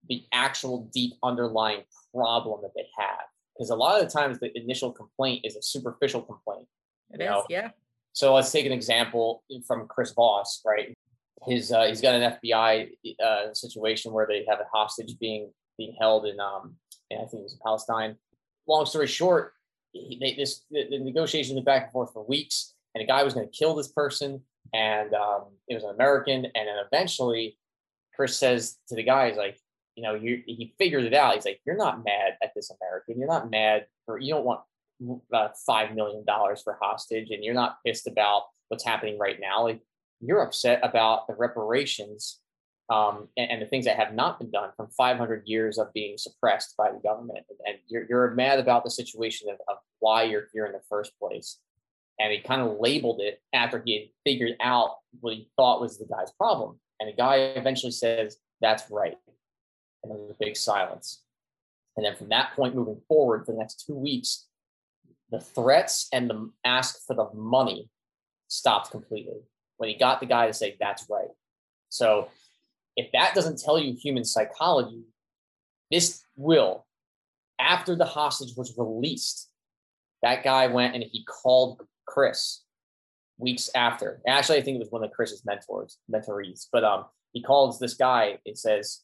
the 0.10 0.24
actual 0.34 0.90
deep 0.94 1.14
underlying 1.24 1.84
problem 2.14 2.62
that 2.64 2.72
they 2.76 2.88
have. 2.98 3.20
Because 3.56 3.70
a 3.70 3.76
lot 3.76 4.02
of 4.02 4.08
the 4.08 4.20
times 4.20 4.40
the 4.40 4.56
initial 4.58 4.92
complaint 4.92 5.46
is 5.46 5.56
a 5.56 5.62
superficial 5.62 6.22
complaint. 6.22 6.68
It 7.12 7.22
is, 7.22 7.44
yeah. 7.50 7.70
So 8.14 8.34
let's 8.34 8.52
take 8.52 8.66
an 8.66 8.72
example 8.72 9.44
from 9.68 9.88
Chris 9.88 10.12
Voss, 10.12 10.62
right? 10.66 10.98
His 11.46 11.72
uh, 11.72 11.86
he's 11.86 12.02
got 12.02 12.16
an 12.16 12.38
FBI 12.44 12.90
uh, 13.24 13.54
situation 13.54 14.12
where 14.12 14.28
they 14.28 14.46
have 14.48 14.60
a 14.60 14.66
hostage 14.72 15.18
being 15.20 15.52
being 15.78 15.96
held 16.00 16.26
in 16.26 16.40
um 16.40 16.76
I 17.14 17.26
think 17.26 17.42
it 17.42 17.44
was 17.44 17.54
in 17.54 17.60
Palestine. 17.64 18.16
Long 18.68 18.86
story 18.86 19.08
short, 19.08 19.54
he, 19.92 20.18
they, 20.20 20.36
this 20.36 20.66
the, 20.72 20.88
the 20.90 21.00
negotiations 21.00 21.54
went 21.54 21.66
back 21.66 21.84
and 21.84 21.92
forth 21.92 22.14
for 22.14 22.26
weeks, 22.26 22.74
and 22.96 23.04
a 23.04 23.08
guy 23.08 23.24
was 23.24 23.34
going 23.34 23.48
to 23.48 23.58
kill 23.58 23.76
this 23.76 23.90
person, 23.90 24.42
and 24.74 25.14
um, 25.14 25.46
it 25.68 25.76
was 25.76 25.84
an 25.84 25.92
American, 25.92 26.46
and 26.46 26.68
then 26.68 26.76
eventually, 26.86 27.58
Chris 28.16 28.38
says 28.38 28.78
to 28.88 28.96
the 28.96 29.04
guy, 29.04 29.30
he's 29.30 29.38
like, 29.38 29.60
you 29.96 30.04
know, 30.04 30.14
you, 30.16 30.42
he 30.46 30.74
figured 30.78 31.04
it 31.04 31.14
out. 31.14 31.36
He's 31.36 31.46
like, 31.46 31.60
you're 31.66 31.76
not 31.76 32.04
mad 32.04 32.38
at 32.42 32.52
this 32.56 32.72
American. 32.82 33.20
You're 33.20 33.28
not 33.28 33.50
mad 33.50 33.88
for 34.06 34.18
you 34.18 34.34
don't 34.34 34.46
want 34.46 34.62
uh, 35.34 35.50
five 35.66 35.96
million 35.96 36.24
dollars 36.26 36.62
for 36.62 36.78
hostage, 36.82 37.30
and 37.32 37.44
you're 37.44 37.54
not 37.54 37.78
pissed 37.86 38.08
about 38.08 38.44
what's 38.70 38.86
happening 38.86 39.20
right 39.20 39.40
now. 39.40 39.64
Like 39.64 39.82
you're 40.22 40.42
upset 40.42 40.80
about 40.84 41.28
the 41.28 41.34
reparations 41.34 42.40
um, 42.90 43.30
and, 43.38 43.52
and, 43.52 43.62
the 43.62 43.68
things 43.68 43.86
that 43.86 43.96
have 43.96 44.14
not 44.14 44.38
been 44.38 44.52
done 44.52 44.72
from 44.76 44.90
500 44.90 45.44
years 45.46 45.78
of 45.78 45.94
being 45.94 46.18
suppressed 46.18 46.76
by 46.78 46.92
the 46.92 47.00
government. 47.00 47.46
And 47.66 47.78
you're, 47.88 48.06
you're 48.10 48.32
mad 48.32 48.60
about 48.60 48.84
the 48.84 48.92
situation 48.92 49.50
of, 49.50 49.56
of 49.70 49.78
why 50.00 50.24
you're 50.24 50.48
here 50.52 50.66
in 50.66 50.74
the 50.74 50.82
first 50.90 51.18
place. 51.18 51.58
And 52.20 52.34
he 52.34 52.40
kind 52.40 52.62
of 52.62 52.80
labeled 52.82 53.22
it 53.22 53.42
after 53.54 53.82
he 53.84 53.94
had 53.94 54.10
figured 54.26 54.58
out 54.60 54.98
what 55.22 55.36
he 55.36 55.50
thought 55.56 55.80
was 55.80 55.98
the 55.98 56.06
guy's 56.06 56.32
problem. 56.34 56.80
And 57.00 57.08
the 57.08 57.16
guy 57.16 57.38
eventually 57.56 57.94
says, 57.94 58.38
That's 58.60 58.84
right. 58.92 59.16
And 60.04 60.12
there 60.12 60.20
was 60.20 60.32
a 60.32 60.36
big 60.40 60.58
silence. 60.58 61.24
And 61.96 62.06
then 62.06 62.16
from 62.16 62.30
that 62.30 62.56
point 62.56 62.76
moving 62.76 63.02
forward 63.08 63.46
for 63.46 63.54
the 63.54 63.58
next 63.58 63.86
two 63.86 63.96
weeks, 63.96 64.48
the 65.30 65.40
threats 65.40 66.08
and 66.12 66.30
the 66.30 66.52
ask 66.66 67.06
for 67.08 67.16
the 67.16 67.30
money 67.34 67.90
stopped 68.50 68.92
completely 68.92 69.44
when 69.82 69.90
he 69.90 69.98
got 69.98 70.20
the 70.20 70.28
guy 70.28 70.46
to 70.46 70.54
say, 70.54 70.78
That's 70.80 71.08
right. 71.10 71.32
So 71.90 72.28
if 72.96 73.12
that 73.14 73.34
doesn't 73.34 73.60
tell 73.60 73.80
you 73.80 73.94
human 73.96 74.24
psychology, 74.24 75.02
this 75.90 76.24
will. 76.36 76.86
After 77.60 77.96
the 77.96 78.06
hostage 78.06 78.56
was 78.56 78.76
released, 78.78 79.50
that 80.22 80.44
guy 80.44 80.68
went 80.68 80.94
and 80.94 81.04
he 81.04 81.26
called 81.26 81.82
Chris 82.08 82.62
weeks 83.40 83.72
after. 83.74 84.22
Actually, 84.28 84.60
I 84.60 84.62
think 84.62 84.76
it 84.76 84.80
was 84.80 84.92
one 84.92 85.04
of 85.04 85.12
Chris's 85.12 85.44
mentors, 85.46 85.98
mentorees. 86.14 86.68
But 86.72 86.84
um, 86.84 87.06
he 87.34 87.42
calls 87.42 87.80
this 87.80 87.96
guy. 87.96 88.38
It 88.46 88.60
says, 88.60 89.02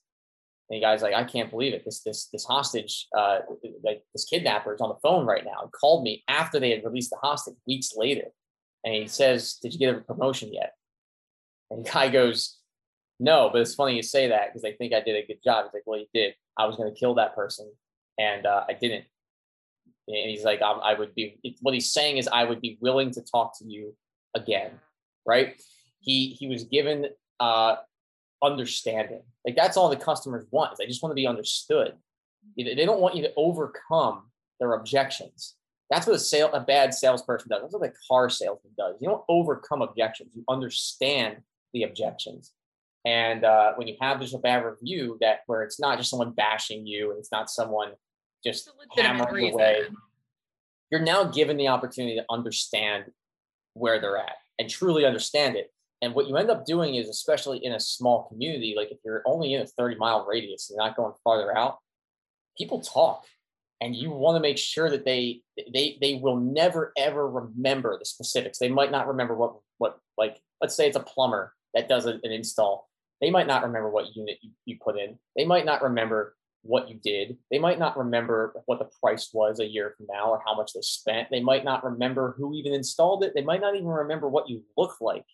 and 0.70 0.78
the 0.78 0.82
guy's 0.82 1.02
like, 1.02 1.16
I 1.16 1.24
can't 1.24 1.50
believe 1.50 1.74
it. 1.74 1.86
This 1.86 2.02
this 2.04 2.30
this 2.32 2.46
hostage, 2.46 3.08
uh, 3.18 3.40
like 3.84 4.04
this 4.14 4.26
kidnapper 4.26 4.76
is 4.76 4.82
on 4.82 4.90
the 4.90 5.00
phone 5.02 5.26
right 5.26 5.44
now. 5.44 5.64
He 5.64 5.72
called 5.72 6.04
me 6.04 6.24
after 6.28 6.60
they 6.60 6.70
had 6.70 6.84
released 6.84 7.10
the 7.10 7.18
hostage 7.18 7.56
weeks 7.66 7.94
later, 7.96 8.28
and 8.84 8.94
he 8.94 9.08
says, 9.08 9.60
"Did 9.62 9.74
you 9.74 9.80
get 9.80 9.96
a 9.96 10.02
promotion 10.02 10.54
yet?" 10.54 10.74
And 11.70 11.86
guy 11.86 12.10
goes, 12.10 12.58
no, 13.20 13.50
but 13.52 13.62
it's 13.62 13.76
funny 13.76 13.96
you 13.96 14.04
say 14.04 14.28
that 14.28 14.50
because 14.50 14.62
they 14.62 14.74
think 14.74 14.94
I 14.94 15.02
did 15.02 15.16
a 15.16 15.26
good 15.26 15.42
job. 15.44 15.66
He's 15.66 15.74
like, 15.74 15.84
well, 15.86 16.00
you 16.00 16.06
did. 16.14 16.36
I 16.58 16.66
was 16.66 16.76
going 16.76 16.94
to 16.94 17.00
kill 17.00 17.16
that 17.16 17.36
person 17.36 17.72
and 18.20 18.46
uh, 18.46 18.64
I 18.68 18.74
didn't. 18.74 19.06
And 20.08 20.30
he's 20.30 20.44
like, 20.44 20.62
I, 20.62 20.72
I 20.72 20.94
would 20.94 21.14
be. 21.16 21.40
What 21.62 21.74
he's 21.74 21.92
saying 21.92 22.18
is, 22.18 22.30
I 22.30 22.46
would 22.46 22.62
be 22.62 22.78
willing 22.80 23.12
to 23.12 23.22
talk 23.22 23.58
to 23.60 23.66
you 23.66 23.94
again, 24.36 24.72
right? 25.26 25.62
He 26.00 26.30
he 26.30 26.48
was 26.48 26.64
given 26.64 27.08
uh, 27.42 27.76
understanding. 28.42 29.24
Like 29.46 29.58
that's 29.58 29.76
all 29.76 29.90
the 29.90 29.98
customers 29.98 30.46
want. 30.50 30.78
They 30.78 30.86
just 30.86 31.04
want 31.04 31.12
to 31.12 31.16
be 31.16 31.28
understood. 31.28 31.94
They 32.56 32.86
don't 32.86 33.02
want 33.02 33.16
you 33.16 33.24
to 33.24 33.34
overcome 33.36 34.32
their 34.62 34.76
objections. 34.76 35.56
That's 35.90 36.06
what 36.06 36.16
a 36.16 36.20
sale 36.20 36.52
a 36.54 36.60
bad 36.60 36.94
salesperson 36.94 37.50
does. 37.50 37.62
That's 37.62 37.74
what 37.74 37.90
a 37.90 37.94
car 38.10 38.30
salesman 38.30 38.74
does. 38.78 38.96
You 39.00 39.08
don't 39.08 39.24
overcome 39.30 39.82
objections. 39.82 40.32
You 40.36 40.44
understand 40.50 41.38
the 41.74 41.84
objections. 41.84 42.52
And 43.06 43.46
uh, 43.46 43.74
when 43.76 43.88
you 43.88 43.96
have 44.02 44.20
just 44.20 44.34
a 44.34 44.40
bad 44.40 44.66
review 44.66 45.18
that 45.22 45.40
where 45.48 45.64
it's 45.64 45.80
not 45.80 45.98
just 45.98 46.10
someone 46.10 46.32
bashing 46.32 46.86
you 46.86 47.12
and 47.12 47.20
it's 47.20 47.32
not 47.32 47.50
someone 47.50 47.92
just 48.44 48.70
hammering 48.98 49.54
away, 49.54 49.84
you're 50.92 51.02
now 51.02 51.24
given 51.24 51.56
the 51.56 51.70
opportunity 51.70 52.16
to 52.16 52.26
understand 52.30 53.06
where 53.74 54.02
they're 54.02 54.18
at 54.18 54.36
and 54.60 54.70
truly 54.70 55.06
understand 55.06 55.56
it. 55.56 55.72
And 56.02 56.14
what 56.14 56.28
you 56.28 56.36
end 56.36 56.50
up 56.50 56.66
doing 56.66 56.96
is, 56.96 57.08
especially 57.08 57.64
in 57.64 57.74
a 57.74 57.80
small 57.80 58.24
community, 58.24 58.74
like 58.76 58.92
if 58.92 58.98
you're 59.06 59.24
only 59.26 59.54
in 59.54 59.62
a 59.62 59.66
30 59.66 59.96
mile 59.96 60.26
radius, 60.26 60.70
you're 60.70 60.78
not 60.78 60.98
going 60.98 61.14
farther 61.24 61.58
out, 61.58 61.78
people 62.58 62.82
talk 62.82 63.24
and 63.82 63.96
you 63.96 64.10
want 64.12 64.36
to 64.36 64.40
make 64.40 64.58
sure 64.58 64.90
that 64.90 65.06
they 65.06 65.42
they 65.72 65.98
they 66.02 66.16
will 66.16 66.38
never 66.38 66.94
ever 66.98 67.30
remember 67.30 67.98
the 67.98 68.06
specifics. 68.06 68.58
They 68.58 68.70
might 68.70 68.92
not 68.92 69.08
remember 69.08 69.36
what 69.36 69.58
what 69.78 70.00
like 70.18 70.42
let's 70.62 70.76
say 70.76 70.88
it's 70.88 70.98
a 70.98 71.02
plumber 71.02 71.54
that 71.74 71.90
does 71.90 72.06
an 72.06 72.22
install. 72.24 72.90
They 73.22 73.30
might 73.30 73.48
not 73.48 73.64
remember 73.64 73.90
what 73.90 74.16
unit 74.16 74.38
you, 74.42 74.52
you 74.66 74.78
put 74.84 74.98
in. 74.98 75.18
They 75.36 75.46
might 75.46 75.66
not 75.66 75.82
remember 75.82 76.36
what 76.64 76.90
you 76.90 76.96
did. 76.96 77.38
They 77.50 77.60
might 77.60 77.80
not 77.80 77.98
remember 77.98 78.54
what 78.66 78.80
the 78.80 78.90
price 79.02 79.30
was 79.34 79.60
a 79.60 79.66
year 79.66 79.94
from 79.96 80.08
now 80.12 80.32
or 80.32 80.42
how 80.46 80.56
much 80.56 80.74
they 80.74 80.82
spent. 80.82 81.30
They 81.32 81.42
might 81.42 81.64
not 81.64 81.84
remember 81.84 82.36
who 82.38 82.54
even 82.54 82.74
installed 82.74 83.24
it. 83.24 83.34
They 83.34 83.44
might 83.44 83.62
not 83.62 83.76
even 83.76 83.88
remember 83.88 84.28
what 84.28 84.50
you 84.50 84.64
look 84.76 85.00
like. 85.02 85.26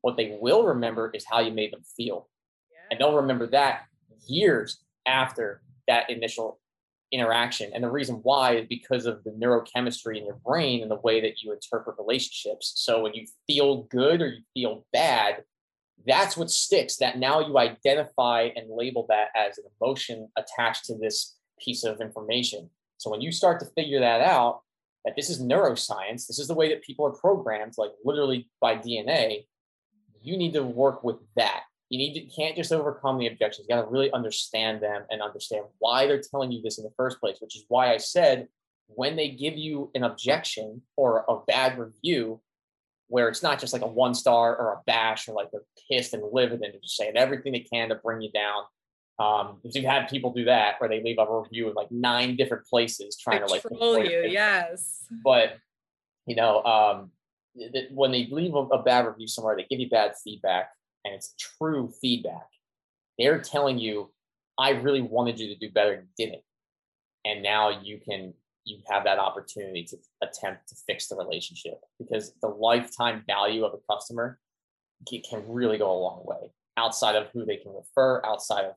What 0.00 0.16
they 0.16 0.38
will 0.40 0.64
remember 0.64 1.10
is 1.12 1.24
how 1.24 1.40
you 1.40 1.52
made 1.52 1.72
them 1.72 1.82
feel. 1.96 2.28
Yeah. 2.70 2.78
and 2.90 3.00
they'll 3.00 3.16
remember 3.20 3.46
that 3.48 3.82
years 4.26 4.78
after 5.06 5.62
that 5.86 6.10
initial 6.10 6.60
interaction. 7.12 7.70
And 7.74 7.82
the 7.82 7.90
reason 7.90 8.16
why 8.22 8.56
is 8.56 8.66
because 8.68 9.06
of 9.06 9.24
the 9.24 9.30
neurochemistry 9.30 10.18
in 10.18 10.24
your 10.24 10.38
brain 10.44 10.82
and 10.82 10.90
the 10.90 10.96
way 10.96 11.20
that 11.20 11.42
you 11.42 11.52
interpret 11.52 11.96
relationships. 11.98 12.72
So 12.76 13.02
when 13.02 13.14
you 13.14 13.26
feel 13.46 13.84
good 13.84 14.22
or 14.22 14.28
you 14.28 14.42
feel 14.54 14.86
bad, 14.92 15.44
that's 16.06 16.36
what 16.36 16.50
sticks. 16.50 16.96
That 16.96 17.18
now 17.18 17.46
you 17.46 17.58
identify 17.58 18.50
and 18.54 18.70
label 18.70 19.06
that 19.08 19.28
as 19.34 19.58
an 19.58 19.64
emotion 19.80 20.28
attached 20.36 20.84
to 20.86 20.96
this 20.96 21.36
piece 21.60 21.84
of 21.84 22.00
information. 22.00 22.70
So 22.98 23.10
when 23.10 23.20
you 23.20 23.32
start 23.32 23.60
to 23.60 23.66
figure 23.66 24.00
that 24.00 24.20
out, 24.20 24.60
that 25.04 25.14
this 25.16 25.30
is 25.30 25.40
neuroscience, 25.40 26.26
this 26.26 26.38
is 26.38 26.48
the 26.48 26.54
way 26.54 26.68
that 26.68 26.82
people 26.82 27.06
are 27.06 27.12
programmed, 27.12 27.74
like 27.78 27.92
literally 28.04 28.50
by 28.60 28.76
DNA, 28.76 29.46
you 30.20 30.36
need 30.36 30.52
to 30.52 30.62
work 30.62 31.04
with 31.04 31.16
that 31.36 31.62
you 31.90 31.98
need 31.98 32.14
to 32.14 32.20
can't 32.34 32.56
just 32.56 32.72
overcome 32.72 33.18
the 33.18 33.26
objections. 33.26 33.66
You 33.68 33.74
got 33.74 33.82
to 33.82 33.90
really 33.90 34.12
understand 34.12 34.82
them 34.82 35.04
and 35.10 35.22
understand 35.22 35.64
why 35.78 36.06
they're 36.06 36.20
telling 36.20 36.52
you 36.52 36.60
this 36.62 36.78
in 36.78 36.84
the 36.84 36.92
first 36.96 37.18
place, 37.20 37.38
which 37.40 37.56
is 37.56 37.64
why 37.68 37.92
I 37.92 37.96
said 37.96 38.48
when 38.88 39.16
they 39.16 39.28
give 39.28 39.56
you 39.56 39.90
an 39.94 40.04
objection 40.04 40.82
or 40.96 41.24
a 41.28 41.38
bad 41.46 41.78
review, 41.78 42.40
where 43.08 43.28
it's 43.28 43.42
not 43.42 43.58
just 43.58 43.72
like 43.72 43.82
a 43.82 43.86
one 43.86 44.14
star 44.14 44.56
or 44.56 44.72
a 44.72 44.82
bash 44.86 45.28
or 45.28 45.32
like 45.32 45.50
they're 45.50 45.62
pissed 45.90 46.12
and 46.12 46.22
livid 46.30 46.60
and 46.60 46.74
just 46.82 46.96
saying 46.96 47.16
everything 47.16 47.52
they 47.52 47.60
can 47.60 47.88
to 47.88 47.94
bring 47.94 48.20
you 48.20 48.30
down. 48.32 48.64
Um, 49.18 49.58
because 49.60 49.74
you've 49.74 49.84
had 49.84 50.08
people 50.08 50.32
do 50.32 50.44
that 50.44 50.74
where 50.78 50.88
they 50.88 51.02
leave 51.02 51.18
a 51.18 51.26
review 51.28 51.68
in 51.68 51.74
like 51.74 51.90
nine 51.90 52.36
different 52.36 52.66
places 52.66 53.16
trying 53.16 53.40
to 53.40 53.46
like 53.46 53.62
control 53.62 53.98
you. 53.98 54.24
Yes. 54.28 55.04
But 55.24 55.56
you 56.26 56.36
know, 56.36 56.62
um, 56.62 57.10
when 57.90 58.12
they 58.12 58.28
leave 58.30 58.54
a, 58.54 58.58
a 58.58 58.82
bad 58.82 59.06
review 59.06 59.26
somewhere, 59.26 59.56
they 59.56 59.66
give 59.68 59.80
you 59.80 59.88
bad 59.88 60.12
feedback 60.22 60.70
and 61.04 61.14
it's 61.14 61.34
true 61.38 61.92
feedback. 62.00 62.48
They're 63.18 63.40
telling 63.40 63.78
you, 63.78 64.10
I 64.58 64.70
really 64.70 65.02
wanted 65.02 65.38
you 65.38 65.48
to 65.48 65.56
do 65.56 65.70
better 65.70 65.92
and 65.92 66.08
didn't. 66.16 66.42
And 67.24 67.42
now 67.42 67.80
you 67.82 67.98
can 67.98 68.34
you 68.64 68.78
have 68.90 69.04
that 69.04 69.18
opportunity 69.18 69.82
to 69.82 69.96
attempt 70.22 70.68
to 70.68 70.76
fix 70.86 71.08
the 71.08 71.16
relationship 71.16 71.80
because 71.98 72.34
the 72.42 72.48
lifetime 72.48 73.24
value 73.26 73.64
of 73.64 73.72
a 73.72 73.92
customer 73.92 74.38
can 75.06 75.42
really 75.48 75.78
go 75.78 75.90
a 75.90 75.98
long 75.98 76.22
way 76.24 76.50
outside 76.76 77.16
of 77.16 77.28
who 77.32 77.44
they 77.44 77.56
can 77.56 77.72
refer, 77.72 78.24
outside 78.24 78.66
of 78.66 78.74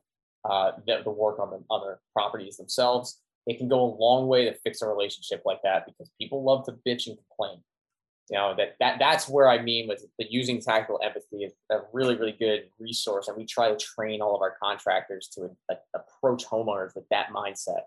uh, 0.48 0.72
the, 0.86 1.02
the 1.04 1.10
work 1.10 1.38
on 1.38 1.50
the 1.50 1.62
other 1.70 2.00
properties 2.12 2.56
themselves. 2.56 3.20
It 3.46 3.58
can 3.58 3.68
go 3.68 3.80
a 3.80 3.96
long 3.96 4.28
way 4.28 4.44
to 4.44 4.54
fix 4.54 4.82
a 4.82 4.86
relationship 4.86 5.42
like 5.44 5.60
that 5.62 5.84
because 5.86 6.10
people 6.18 6.42
love 6.44 6.64
to 6.66 6.72
bitch 6.72 7.06
and 7.06 7.16
complain 7.16 7.62
know 8.32 8.54
that 8.56 8.76
that 8.80 8.98
that's 8.98 9.28
where 9.28 9.48
I 9.48 9.62
mean 9.62 9.88
with 9.88 10.04
the 10.18 10.26
using 10.28 10.60
tactical 10.60 11.00
empathy 11.04 11.44
is 11.44 11.52
a 11.70 11.78
really 11.92 12.16
really 12.16 12.32
good 12.32 12.64
resource, 12.78 13.28
and 13.28 13.36
we 13.36 13.46
try 13.46 13.68
to 13.70 13.76
train 13.76 14.20
all 14.20 14.34
of 14.34 14.42
our 14.42 14.56
contractors 14.62 15.28
to 15.34 15.50
a, 15.70 15.74
a, 15.74 15.76
approach 15.94 16.44
homeowners 16.44 16.94
with 16.96 17.08
that 17.10 17.28
mindset. 17.28 17.82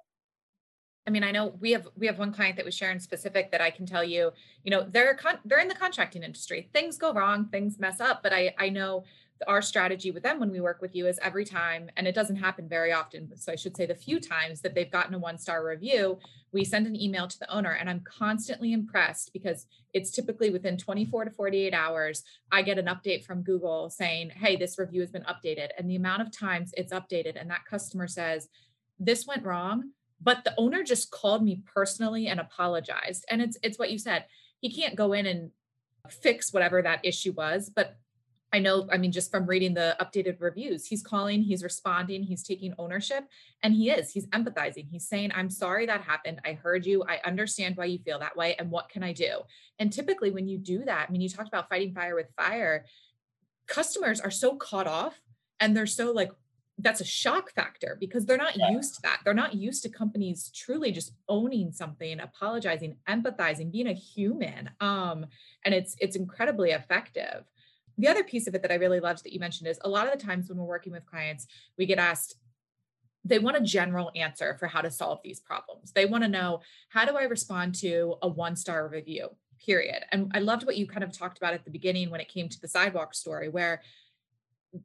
I 1.07 1.11
mean, 1.11 1.23
I 1.23 1.31
know 1.31 1.55
we 1.59 1.71
have 1.71 1.87
we 1.95 2.07
have 2.07 2.17
one 2.17 2.33
client 2.33 2.55
that 2.55 2.65
was 2.65 2.75
sharing 2.75 2.99
specific 2.99 3.51
that 3.51 3.61
I 3.61 3.69
can 3.69 3.85
tell 3.85 4.03
you, 4.03 4.31
you 4.63 4.71
know, 4.71 4.87
they're 4.89 5.13
con- 5.13 5.39
they're 5.45 5.59
in 5.59 5.67
the 5.67 5.75
contracting 5.75 6.23
industry. 6.23 6.69
Things 6.73 6.97
go 6.97 7.13
wrong, 7.13 7.45
things 7.45 7.79
mess 7.79 7.99
up, 7.99 8.23
but 8.23 8.33
I 8.33 8.55
I 8.57 8.69
know 8.69 9.03
our 9.47 9.61
strategy 9.61 10.11
with 10.11 10.23
them 10.23 10.39
when 10.39 10.51
we 10.51 10.61
work 10.61 10.81
with 10.81 10.95
you 10.95 11.07
is 11.07 11.19
every 11.21 11.43
time, 11.43 11.89
and 11.97 12.07
it 12.07 12.15
doesn't 12.15 12.37
happen 12.37 12.69
very 12.69 12.93
often, 12.93 13.35
so 13.35 13.51
I 13.51 13.55
should 13.55 13.75
say 13.75 13.85
the 13.85 13.95
few 13.95 14.19
times 14.19 14.61
that 14.61 14.73
they've 14.73 14.91
gotten 14.91 15.13
a 15.13 15.19
one 15.19 15.37
star 15.37 15.65
review, 15.65 16.19
we 16.53 16.63
send 16.63 16.87
an 16.87 16.99
email 16.99 17.27
to 17.27 17.39
the 17.39 17.53
owner. 17.53 17.71
And 17.71 17.89
I'm 17.89 17.99
constantly 18.01 18.71
impressed 18.71 19.33
because 19.33 19.67
it's 19.93 20.11
typically 20.11 20.51
within 20.51 20.77
24 20.77 21.25
to 21.25 21.31
48 21.31 21.73
hours, 21.73 22.23
I 22.51 22.61
get 22.61 22.79
an 22.79 22.85
update 22.85 23.25
from 23.25 23.43
Google 23.43 23.89
saying, 23.89 24.29
hey, 24.29 24.55
this 24.55 24.79
review 24.79 25.01
has 25.01 25.11
been 25.11 25.23
updated. 25.23 25.69
And 25.77 25.89
the 25.89 25.97
amount 25.97 26.21
of 26.21 26.31
times 26.31 26.73
it's 26.77 26.93
updated, 26.93 27.39
and 27.39 27.49
that 27.49 27.65
customer 27.65 28.07
says, 28.07 28.47
this 28.99 29.27
went 29.27 29.43
wrong. 29.43 29.91
But 30.21 30.45
the 30.45 30.53
owner 30.57 30.81
just 30.81 31.11
called 31.11 31.43
me 31.43 31.61
personally 31.65 32.27
and 32.27 32.39
apologized. 32.39 33.25
And 33.29 33.41
it's 33.41 33.57
it's 33.61 33.77
what 33.77 33.91
you 33.91 33.99
said. 33.99 34.25
He 34.61 34.71
can't 34.71 34.95
go 34.95 35.11
in 35.11 35.25
and 35.25 35.51
fix 36.09 36.53
whatever 36.53 36.81
that 36.81 37.03
issue 37.03 37.33
was, 37.33 37.69
but 37.69 37.97
I 38.53 38.59
know, 38.59 38.87
I 38.91 38.97
mean, 38.97 39.11
just 39.11 39.31
from 39.31 39.45
reading 39.45 39.73
the 39.73 39.97
updated 39.99 40.39
reviews, 40.39 40.85
he's 40.85 41.03
calling, 41.03 41.41
he's 41.41 41.63
responding, 41.63 42.23
he's 42.23 42.43
taking 42.43 42.73
ownership, 42.77 43.25
and 43.63 43.73
he 43.73 43.89
is, 43.89 44.11
he's 44.11 44.27
empathizing. 44.27 44.87
He's 44.89 45.07
saying, 45.07 45.31
I'm 45.35 45.49
sorry 45.49 45.85
that 45.87 46.01
happened. 46.01 46.39
I 46.45 46.53
heard 46.53 46.85
you. 46.85 47.03
I 47.03 47.19
understand 47.25 47.75
why 47.75 47.85
you 47.85 47.99
feel 47.99 48.19
that 48.19 48.37
way. 48.37 48.55
And 48.57 48.71
what 48.71 48.87
can 48.87 49.03
I 49.03 49.11
do? 49.11 49.39
And 49.79 49.91
typically, 49.91 50.31
when 50.31 50.47
you 50.47 50.57
do 50.57 50.85
that, 50.85 51.07
I 51.09 51.11
mean, 51.11 51.21
you 51.21 51.27
talked 51.27 51.49
about 51.49 51.67
fighting 51.69 51.93
fire 51.93 52.15
with 52.15 52.27
fire, 52.37 52.85
customers 53.67 54.21
are 54.21 54.31
so 54.31 54.55
caught 54.55 54.87
off 54.87 55.19
and 55.59 55.75
they're 55.75 55.85
so 55.85 56.11
like, 56.11 56.31
that's 56.77 57.01
a 57.01 57.05
shock 57.05 57.53
factor 57.53 57.97
because 57.99 58.25
they're 58.25 58.37
not 58.37 58.57
yeah. 58.57 58.69
used 58.69 58.95
to 58.95 59.01
that. 59.03 59.21
They're 59.23 59.33
not 59.33 59.53
used 59.53 59.83
to 59.83 59.89
companies 59.89 60.51
truly 60.53 60.91
just 60.91 61.13
owning 61.29 61.71
something, 61.71 62.19
apologizing, 62.19 62.97
empathizing, 63.07 63.71
being 63.71 63.87
a 63.87 63.93
human. 63.93 64.69
Um, 64.81 65.25
and 65.63 65.73
it's 65.73 65.95
it's 65.99 66.17
incredibly 66.17 66.71
effective 66.71 67.45
the 67.97 68.07
other 68.07 68.23
piece 68.23 68.47
of 68.47 68.55
it 68.55 68.61
that 68.61 68.71
I 68.71 68.75
really 68.75 68.99
loved 68.99 69.23
that 69.23 69.33
you 69.33 69.39
mentioned 69.39 69.69
is 69.69 69.79
a 69.81 69.89
lot 69.89 70.05
of 70.05 70.17
the 70.17 70.25
times 70.25 70.49
when 70.49 70.57
we're 70.57 70.65
working 70.65 70.91
with 70.91 71.05
clients, 71.05 71.47
we 71.77 71.85
get 71.85 71.97
asked, 71.97 72.35
they 73.23 73.39
want 73.39 73.57
a 73.57 73.61
general 73.61 74.11
answer 74.15 74.55
for 74.59 74.67
how 74.67 74.81
to 74.81 74.91
solve 74.91 75.19
these 75.23 75.39
problems. 75.39 75.91
They 75.91 76.05
want 76.05 76.23
to 76.23 76.29
know, 76.29 76.61
how 76.89 77.05
do 77.05 77.17
I 77.17 77.23
respond 77.23 77.75
to 77.75 78.15
a 78.21 78.27
one 78.27 78.55
star 78.55 78.87
review, 78.87 79.29
period? 79.65 80.03
And 80.11 80.31
I 80.33 80.39
loved 80.39 80.65
what 80.65 80.77
you 80.77 80.85
kind 80.85 81.03
of 81.03 81.11
talked 81.11 81.37
about 81.37 81.53
at 81.53 81.65
the 81.65 81.71
beginning 81.71 82.09
when 82.09 82.21
it 82.21 82.29
came 82.29 82.49
to 82.49 82.61
the 82.61 82.67
sidewalk 82.67 83.15
story, 83.15 83.49
where 83.49 83.81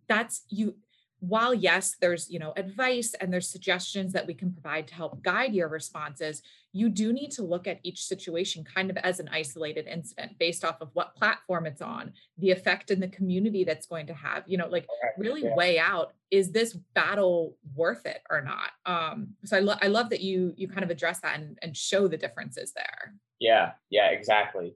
that's 0.08 0.44
you 0.48 0.76
while 1.20 1.54
yes 1.54 1.96
there's 2.00 2.30
you 2.30 2.38
know 2.38 2.52
advice 2.56 3.14
and 3.20 3.32
there's 3.32 3.48
suggestions 3.48 4.12
that 4.12 4.26
we 4.26 4.34
can 4.34 4.52
provide 4.52 4.88
to 4.88 4.94
help 4.94 5.22
guide 5.22 5.54
your 5.54 5.68
responses 5.68 6.42
you 6.72 6.88
do 6.88 7.12
need 7.12 7.30
to 7.30 7.42
look 7.42 7.66
at 7.66 7.80
each 7.82 8.04
situation 8.04 8.64
kind 8.64 8.90
of 8.90 8.96
as 8.98 9.20
an 9.20 9.28
isolated 9.32 9.86
incident 9.86 10.38
based 10.38 10.64
off 10.64 10.80
of 10.80 10.88
what 10.94 11.14
platform 11.14 11.66
it's 11.66 11.82
on 11.82 12.12
the 12.38 12.50
effect 12.50 12.90
in 12.90 13.00
the 13.00 13.08
community 13.08 13.64
that's 13.64 13.86
going 13.86 14.06
to 14.06 14.14
have 14.14 14.44
you 14.46 14.56
know 14.56 14.66
like 14.68 14.86
really 15.18 15.42
yeah. 15.42 15.54
weigh 15.54 15.78
out 15.78 16.12
is 16.30 16.52
this 16.52 16.74
battle 16.94 17.56
worth 17.74 18.06
it 18.06 18.22
or 18.30 18.40
not? 18.40 18.70
Um 18.86 19.28
so 19.44 19.56
i, 19.56 19.60
lo- 19.60 19.78
I 19.80 19.88
love 19.88 20.10
that 20.10 20.20
you 20.20 20.54
you 20.56 20.68
kind 20.68 20.84
of 20.84 20.90
address 20.90 21.20
that 21.20 21.38
and, 21.38 21.58
and 21.60 21.76
show 21.76 22.08
the 22.08 22.16
differences 22.16 22.72
there. 22.72 23.14
Yeah 23.38 23.72
yeah 23.90 24.08
exactly. 24.10 24.74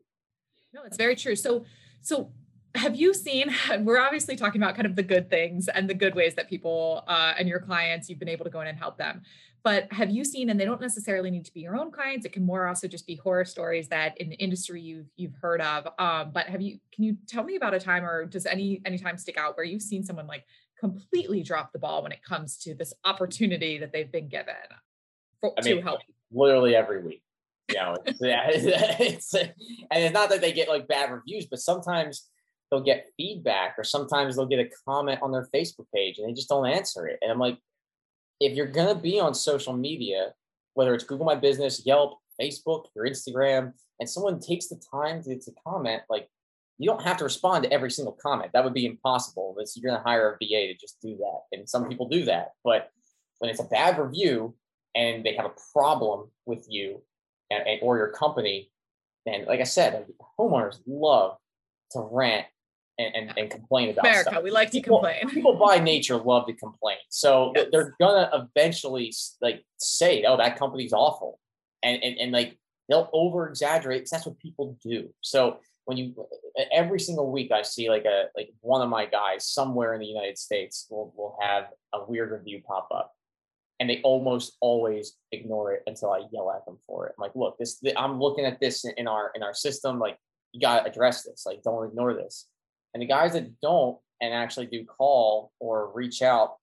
No 0.74 0.82
it's 0.84 0.96
very 0.96 1.16
true. 1.16 1.36
So 1.36 1.64
so 2.02 2.32
have 2.74 2.96
you 2.96 3.14
seen 3.14 3.54
we're 3.80 4.00
obviously 4.00 4.36
talking 4.36 4.62
about 4.62 4.74
kind 4.74 4.86
of 4.86 4.96
the 4.96 5.02
good 5.02 5.30
things 5.30 5.68
and 5.68 5.88
the 5.88 5.94
good 5.94 6.14
ways 6.14 6.34
that 6.34 6.48
people 6.48 7.04
uh, 7.08 7.34
and 7.38 7.48
your 7.48 7.60
clients 7.60 8.08
you've 8.08 8.18
been 8.18 8.28
able 8.28 8.44
to 8.44 8.50
go 8.50 8.60
in 8.60 8.66
and 8.66 8.78
help 8.78 8.98
them 8.98 9.22
but 9.62 9.90
have 9.92 10.10
you 10.10 10.24
seen 10.24 10.50
and 10.50 10.60
they 10.60 10.64
don't 10.64 10.80
necessarily 10.80 11.30
need 11.30 11.44
to 11.44 11.52
be 11.52 11.60
your 11.60 11.76
own 11.76 11.90
clients 11.90 12.26
it 12.26 12.32
can 12.32 12.44
more 12.44 12.66
also 12.66 12.86
just 12.86 13.06
be 13.06 13.16
horror 13.16 13.44
stories 13.44 13.88
that 13.88 14.16
in 14.20 14.28
the 14.28 14.36
industry 14.36 14.80
you've 14.80 15.06
you've 15.16 15.34
heard 15.40 15.60
of 15.60 15.86
um, 15.98 16.30
but 16.32 16.46
have 16.46 16.60
you 16.60 16.78
can 16.92 17.04
you 17.04 17.16
tell 17.26 17.44
me 17.44 17.56
about 17.56 17.74
a 17.74 17.80
time 17.80 18.04
or 18.04 18.24
does 18.24 18.46
any 18.46 18.80
any 18.84 18.98
time 18.98 19.16
stick 19.16 19.36
out 19.36 19.56
where 19.56 19.64
you've 19.64 19.82
seen 19.82 20.04
someone 20.04 20.26
like 20.26 20.44
completely 20.78 21.42
drop 21.42 21.72
the 21.72 21.78
ball 21.78 22.02
when 22.02 22.12
it 22.12 22.22
comes 22.22 22.58
to 22.58 22.74
this 22.74 22.92
opportunity 23.04 23.78
that 23.78 23.92
they've 23.92 24.12
been 24.12 24.28
given 24.28 24.54
for, 25.40 25.54
I 25.58 25.62
mean, 25.62 25.76
to 25.76 25.82
help. 25.82 26.00
literally 26.30 26.74
every 26.76 27.02
week. 27.02 27.22
You 27.70 27.76
know, 27.76 27.96
it's, 28.04 28.18
it's, 28.20 29.34
and 29.34 29.52
it's 29.90 30.12
not 30.12 30.28
that 30.30 30.40
they 30.40 30.52
get 30.52 30.68
like 30.68 30.86
bad 30.86 31.10
reviews, 31.10 31.46
but 31.46 31.58
sometimes 31.60 32.28
they'll 32.74 32.84
get 32.84 33.10
feedback 33.16 33.76
or 33.78 33.84
sometimes 33.84 34.36
they'll 34.36 34.46
get 34.46 34.58
a 34.58 34.70
comment 34.86 35.20
on 35.22 35.30
their 35.30 35.48
Facebook 35.54 35.86
page 35.94 36.18
and 36.18 36.28
they 36.28 36.32
just 36.32 36.48
don't 36.48 36.66
answer 36.66 37.06
it. 37.06 37.18
And 37.22 37.30
I'm 37.30 37.38
like, 37.38 37.58
if 38.40 38.56
you're 38.56 38.66
gonna 38.66 38.94
be 38.94 39.20
on 39.20 39.34
social 39.34 39.72
media, 39.72 40.32
whether 40.74 40.92
it's 40.94 41.04
Google 41.04 41.26
My 41.26 41.36
Business, 41.36 41.86
Yelp, 41.86 42.18
Facebook, 42.40 42.86
your 42.96 43.06
Instagram, 43.06 43.72
and 44.00 44.10
someone 44.10 44.40
takes 44.40 44.66
the 44.66 44.80
time 44.90 45.22
to, 45.22 45.38
to 45.38 45.52
comment, 45.66 46.02
like 46.10 46.28
you 46.78 46.90
don't 46.90 47.02
have 47.02 47.16
to 47.18 47.24
respond 47.24 47.62
to 47.62 47.72
every 47.72 47.90
single 47.90 48.18
comment. 48.20 48.50
That 48.52 48.64
would 48.64 48.74
be 48.74 48.86
impossible. 48.86 49.54
Unless 49.56 49.76
you're 49.76 49.88
gonna 49.88 50.02
hire 50.02 50.32
a 50.32 50.44
VA 50.44 50.66
to 50.66 50.74
just 50.74 51.00
do 51.00 51.16
that. 51.16 51.40
And 51.52 51.68
some 51.68 51.88
people 51.88 52.08
do 52.08 52.24
that. 52.24 52.52
But 52.64 52.90
when 53.38 53.50
it's 53.50 53.60
a 53.60 53.64
bad 53.64 53.98
review 53.98 54.56
and 54.96 55.24
they 55.24 55.34
have 55.36 55.46
a 55.46 55.54
problem 55.72 56.30
with 56.44 56.66
you 56.68 57.02
and, 57.50 57.64
and 57.66 57.78
or 57.82 57.98
your 57.98 58.10
company, 58.10 58.72
and 59.26 59.46
like 59.46 59.60
I 59.60 59.64
said, 59.64 60.06
homeowners 60.38 60.80
love 60.86 61.36
to 61.92 62.08
rant 62.10 62.46
and, 62.98 63.14
and, 63.14 63.38
and 63.38 63.50
complain 63.50 63.90
about 63.90 64.04
America, 64.06 64.30
stuff. 64.30 64.42
we 64.44 64.50
like 64.50 64.70
to 64.70 64.78
people, 64.80 64.98
complain. 65.00 65.28
people 65.30 65.54
by 65.54 65.78
nature 65.78 66.16
love 66.16 66.46
to 66.46 66.52
complain. 66.54 66.98
So 67.10 67.52
Yes. 67.56 67.66
they're 67.72 67.94
gonna 68.00 68.30
eventually 68.32 69.12
like 69.40 69.64
say, 69.78 70.24
"Oh, 70.24 70.36
that 70.36 70.56
company's 70.58 70.92
awful," 70.92 71.40
and 71.82 72.02
and, 72.02 72.18
and 72.18 72.32
like 72.32 72.56
they'll 72.88 73.08
over 73.12 73.48
exaggerate 73.48 74.00
because 74.00 74.10
that's 74.10 74.26
what 74.26 74.38
people 74.38 74.76
do. 74.82 75.12
So 75.22 75.58
when 75.86 75.96
you 75.98 76.14
every 76.72 77.00
single 77.00 77.30
week, 77.32 77.50
I 77.52 77.62
see 77.62 77.90
like 77.90 78.04
a 78.04 78.26
like 78.36 78.50
one 78.60 78.80
of 78.80 78.88
my 78.88 79.06
guys 79.06 79.48
somewhere 79.48 79.94
in 79.94 80.00
the 80.00 80.06
United 80.06 80.38
States 80.38 80.86
will 80.88 81.12
will 81.16 81.36
have 81.40 81.64
a 81.92 82.04
weird 82.04 82.30
review 82.30 82.62
pop 82.66 82.88
up, 82.94 83.12
and 83.80 83.90
they 83.90 84.00
almost 84.02 84.56
always 84.60 85.16
ignore 85.32 85.72
it 85.72 85.82
until 85.88 86.12
I 86.12 86.22
yell 86.32 86.52
at 86.52 86.64
them 86.64 86.78
for 86.86 87.06
it. 87.08 87.14
I'm 87.18 87.22
like, 87.22 87.34
"Look, 87.34 87.58
this 87.58 87.82
I'm 87.96 88.20
looking 88.20 88.44
at 88.44 88.60
this 88.60 88.84
in 88.84 89.08
our 89.08 89.32
in 89.34 89.42
our 89.42 89.52
system. 89.54 89.98
Like, 89.98 90.16
you 90.52 90.60
got 90.60 90.84
to 90.84 90.90
address 90.90 91.24
this. 91.24 91.44
Like, 91.44 91.62
don't 91.64 91.88
ignore 91.88 92.14
this." 92.14 92.46
And 92.94 93.02
the 93.02 93.06
guys 93.06 93.32
that 93.32 93.60
don't 93.60 93.98
and 94.20 94.32
actually 94.32 94.66
do 94.66 94.84
call 94.84 95.52
or 95.60 95.90
reach 95.92 96.22
out, 96.22 96.56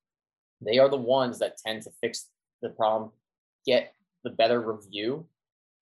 they 0.61 0.79
are 0.79 0.89
the 0.89 0.97
ones 0.97 1.39
that 1.39 1.57
tend 1.57 1.83
to 1.83 1.91
fix 2.01 2.29
the 2.61 2.69
problem, 2.69 3.11
get 3.65 3.93
the 4.23 4.29
better 4.29 4.59
review, 4.61 5.25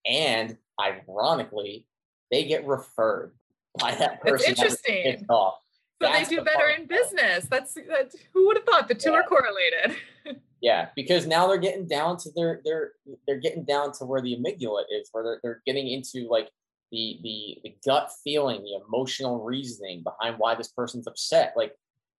and 0.05 0.57
ironically, 0.81 1.85
they 2.31 2.45
get 2.45 2.65
referred 2.65 3.33
by 3.79 3.91
that 3.95 4.21
person. 4.21 4.31
that 4.31 4.31
was 4.33 4.43
interesting. 4.43 5.03
pissed 5.03 5.29
off. 5.29 5.55
So 6.01 6.09
they 6.11 6.23
do 6.23 6.37
the 6.37 6.43
better 6.43 6.67
in 6.69 6.87
business. 6.87 7.45
That's, 7.49 7.77
that's 7.87 8.15
who 8.33 8.47
would 8.47 8.57
have 8.57 8.65
thought 8.65 8.87
the 8.87 8.95
two 8.95 9.11
Yeah. 9.11 9.17
are 9.17 9.23
correlated. 9.23 9.97
Yeah, 10.61 10.89
because 10.93 11.25
now 11.25 11.47
they're 11.47 11.57
getting 11.57 11.87
down 11.87 12.17
to 12.17 12.31
their 12.35 12.59
they're 12.65 12.91
they're 13.25 13.39
getting 13.39 13.63
down 13.63 13.93
to 13.93 14.03
where 14.05 14.21
the 14.21 14.35
amygdala 14.35 14.83
is, 14.91 15.07
where 15.13 15.23
they're 15.23 15.39
they're 15.41 15.61
getting 15.65 15.87
into 15.87 16.27
like 16.29 16.49
the 16.91 17.19
the 17.23 17.57
the 17.63 17.75
gut 17.85 18.11
feeling, 18.23 18.63
the 18.63 18.79
emotional 18.85 19.43
reasoning 19.43 20.03
behind 20.03 20.37
why 20.37 20.55
this 20.55 20.69
person's 20.69 21.07
upset. 21.07 21.53
Like 21.55 21.73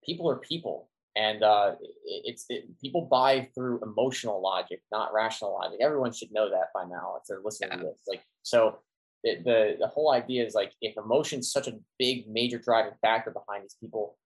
people 0.05 0.29
are 0.31 0.37
people, 0.37 0.89
and 1.17 1.43
uh, 1.43 1.75
it, 1.81 2.23
it's 2.25 2.47
it, 2.49 2.79
people 2.81 3.03
buy 3.11 3.49
through 3.55 3.83
emotional 3.83 4.43
logic, 4.43 4.81
not 4.93 5.13
rational 5.13 5.55
logic. 5.55 5.79
Everyone 5.81 6.13
should 6.13 6.33
know 6.33 6.51
that 6.51 6.69
by 6.75 6.85
now 6.85 7.17
if 7.21 7.25
they're 7.29 7.41
listening 7.45 7.79
to 7.79 7.85
this. 7.85 8.01
Like 8.09 8.23
so. 8.43 8.79
The, 9.23 9.37
the 9.45 9.77
the 9.79 9.87
whole 9.87 10.15
idea 10.15 10.47
is 10.47 10.55
like 10.55 10.73
if 10.81 10.97
emotion's 10.97 11.53
such 11.53 11.69
a 11.69 11.79
big 11.99 12.27
major 12.27 12.57
driving 12.57 12.95
factor 13.03 13.31
behind 13.31 13.65
these 13.65 13.77
people 13.79 14.17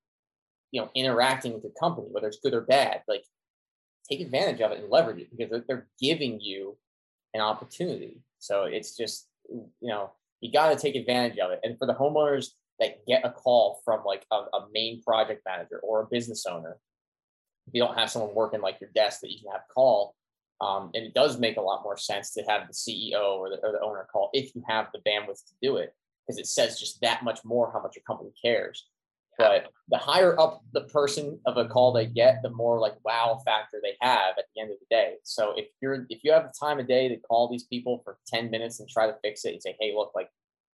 you 0.70 0.80
know 0.80 0.88
interacting 0.94 1.52
with 1.52 1.64
the 1.64 1.72
company 1.80 2.06
whether 2.12 2.28
it's 2.28 2.38
good 2.38 2.54
or 2.54 2.60
bad 2.60 3.02
like 3.08 3.24
take 4.08 4.20
advantage 4.20 4.60
of 4.60 4.72
it 4.72 4.80
and 4.80 4.90
leverage 4.90 5.18
it 5.18 5.30
because 5.30 5.50
they're, 5.50 5.64
they're 5.66 5.88
giving 6.00 6.40
you 6.40 6.76
an 7.32 7.40
opportunity. 7.40 8.20
So 8.38 8.64
it's 8.64 8.96
just, 8.96 9.26
you 9.48 9.68
know, 9.82 10.12
you 10.44 10.52
got 10.52 10.68
to 10.70 10.76
take 10.76 10.94
advantage 10.94 11.38
of 11.38 11.50
it. 11.52 11.60
And 11.62 11.78
for 11.78 11.86
the 11.86 11.94
homeowners 11.94 12.48
that 12.78 13.06
get 13.06 13.24
a 13.24 13.30
call 13.30 13.80
from 13.82 14.04
like 14.04 14.26
a, 14.30 14.36
a 14.36 14.66
main 14.74 15.00
project 15.00 15.40
manager 15.46 15.80
or 15.82 16.02
a 16.02 16.06
business 16.06 16.44
owner, 16.44 16.76
if 17.66 17.72
you 17.72 17.80
don't 17.80 17.96
have 17.98 18.10
someone 18.10 18.34
working 18.34 18.60
like 18.60 18.78
your 18.78 18.90
desk 18.94 19.20
that 19.20 19.30
you 19.30 19.38
can 19.40 19.52
have 19.52 19.62
call, 19.74 20.14
um, 20.60 20.90
and 20.92 21.02
it 21.02 21.14
does 21.14 21.38
make 21.38 21.56
a 21.56 21.62
lot 21.62 21.82
more 21.82 21.96
sense 21.96 22.32
to 22.34 22.42
have 22.42 22.68
the 22.68 22.74
CEO 22.74 23.38
or 23.38 23.48
the, 23.48 23.56
or 23.62 23.72
the 23.72 23.80
owner 23.80 24.06
call 24.12 24.28
if 24.34 24.54
you 24.54 24.62
have 24.68 24.88
the 24.92 25.00
bandwidth 25.00 25.42
to 25.46 25.54
do 25.62 25.76
it, 25.78 25.94
because 26.26 26.38
it 26.38 26.46
says 26.46 26.78
just 26.78 27.00
that 27.00 27.24
much 27.24 27.40
more 27.42 27.72
how 27.72 27.80
much 27.80 27.96
your 27.96 28.04
company 28.06 28.30
cares. 28.44 28.86
But 29.38 29.70
the 29.88 29.98
higher 29.98 30.38
up 30.40 30.62
the 30.72 30.82
person 30.82 31.38
of 31.46 31.56
a 31.56 31.66
call 31.66 31.92
they 31.92 32.06
get, 32.06 32.42
the 32.42 32.50
more 32.50 32.78
like 32.78 32.94
wow 33.04 33.40
factor 33.44 33.80
they 33.82 33.96
have 34.00 34.38
at 34.38 34.44
the 34.54 34.62
end 34.62 34.70
of 34.70 34.78
the 34.78 34.86
day. 34.90 35.14
So 35.22 35.52
if 35.56 35.66
you're 35.80 36.06
if 36.08 36.24
you 36.24 36.32
have 36.32 36.44
the 36.44 36.54
time 36.58 36.78
of 36.78 36.88
day 36.88 37.08
to 37.08 37.16
call 37.16 37.48
these 37.48 37.64
people 37.64 38.00
for 38.04 38.18
10 38.26 38.50
minutes 38.50 38.80
and 38.80 38.88
try 38.88 39.06
to 39.06 39.16
fix 39.22 39.44
it 39.44 39.52
and 39.52 39.62
say, 39.62 39.76
hey, 39.80 39.92
look, 39.94 40.12
like 40.14 40.30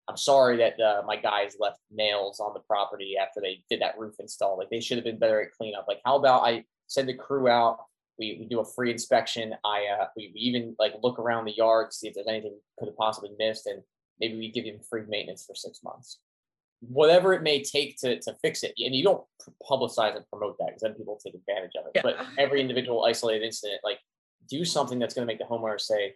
I'm 0.07 0.17
sorry 0.17 0.57
that 0.57 0.79
uh, 0.79 1.03
my 1.05 1.15
guys 1.15 1.55
left 1.59 1.79
nails 1.91 2.39
on 2.39 2.53
the 2.53 2.59
property 2.61 3.15
after 3.21 3.41
they 3.41 3.63
did 3.69 3.81
that 3.81 3.97
roof 3.97 4.15
install. 4.19 4.57
Like 4.57 4.69
they 4.69 4.79
should 4.79 4.97
have 4.97 5.05
been 5.05 5.19
better 5.19 5.41
at 5.41 5.53
cleanup. 5.53 5.85
Like 5.87 6.01
how 6.05 6.17
about 6.17 6.43
I 6.43 6.65
send 6.87 7.09
the 7.09 7.13
crew 7.13 7.47
out? 7.47 7.79
We, 8.17 8.37
we 8.39 8.45
do 8.45 8.59
a 8.59 8.65
free 8.65 8.91
inspection. 8.91 9.55
I 9.65 9.85
uh, 9.99 10.07
we, 10.15 10.31
we 10.33 10.41
even 10.41 10.75
like 10.79 10.93
look 11.01 11.17
around 11.19 11.45
the 11.45 11.55
yard, 11.55 11.93
see 11.93 12.07
if 12.07 12.13
there's 12.13 12.27
anything 12.27 12.57
could 12.77 12.87
have 12.87 12.97
possibly 12.97 13.31
missed, 13.39 13.65
and 13.65 13.81
maybe 14.19 14.37
we 14.37 14.51
give 14.51 14.65
you 14.65 14.79
free 14.89 15.03
maintenance 15.07 15.45
for 15.45 15.55
six 15.55 15.81
months 15.83 16.19
whatever 16.81 17.33
it 17.33 17.43
may 17.43 17.63
take 17.63 17.97
to, 17.97 18.19
to 18.19 18.35
fix 18.41 18.63
it. 18.63 18.73
And 18.77 18.95
you 18.95 19.03
don't 19.03 19.23
publicize 19.69 20.15
and 20.15 20.25
promote 20.31 20.57
that 20.57 20.67
because 20.67 20.81
then 20.81 20.93
people 20.93 21.19
take 21.23 21.35
advantage 21.35 21.71
of 21.79 21.85
it. 21.85 21.91
Yeah. 21.95 22.01
But 22.03 22.17
every 22.37 22.59
individual 22.59 23.05
isolated 23.05 23.45
incident, 23.45 23.81
like 23.83 23.99
do 24.49 24.65
something 24.65 24.99
that's 24.99 25.13
going 25.13 25.27
to 25.27 25.31
make 25.31 25.39
the 25.39 25.45
homeowner 25.45 25.79
say, 25.79 26.15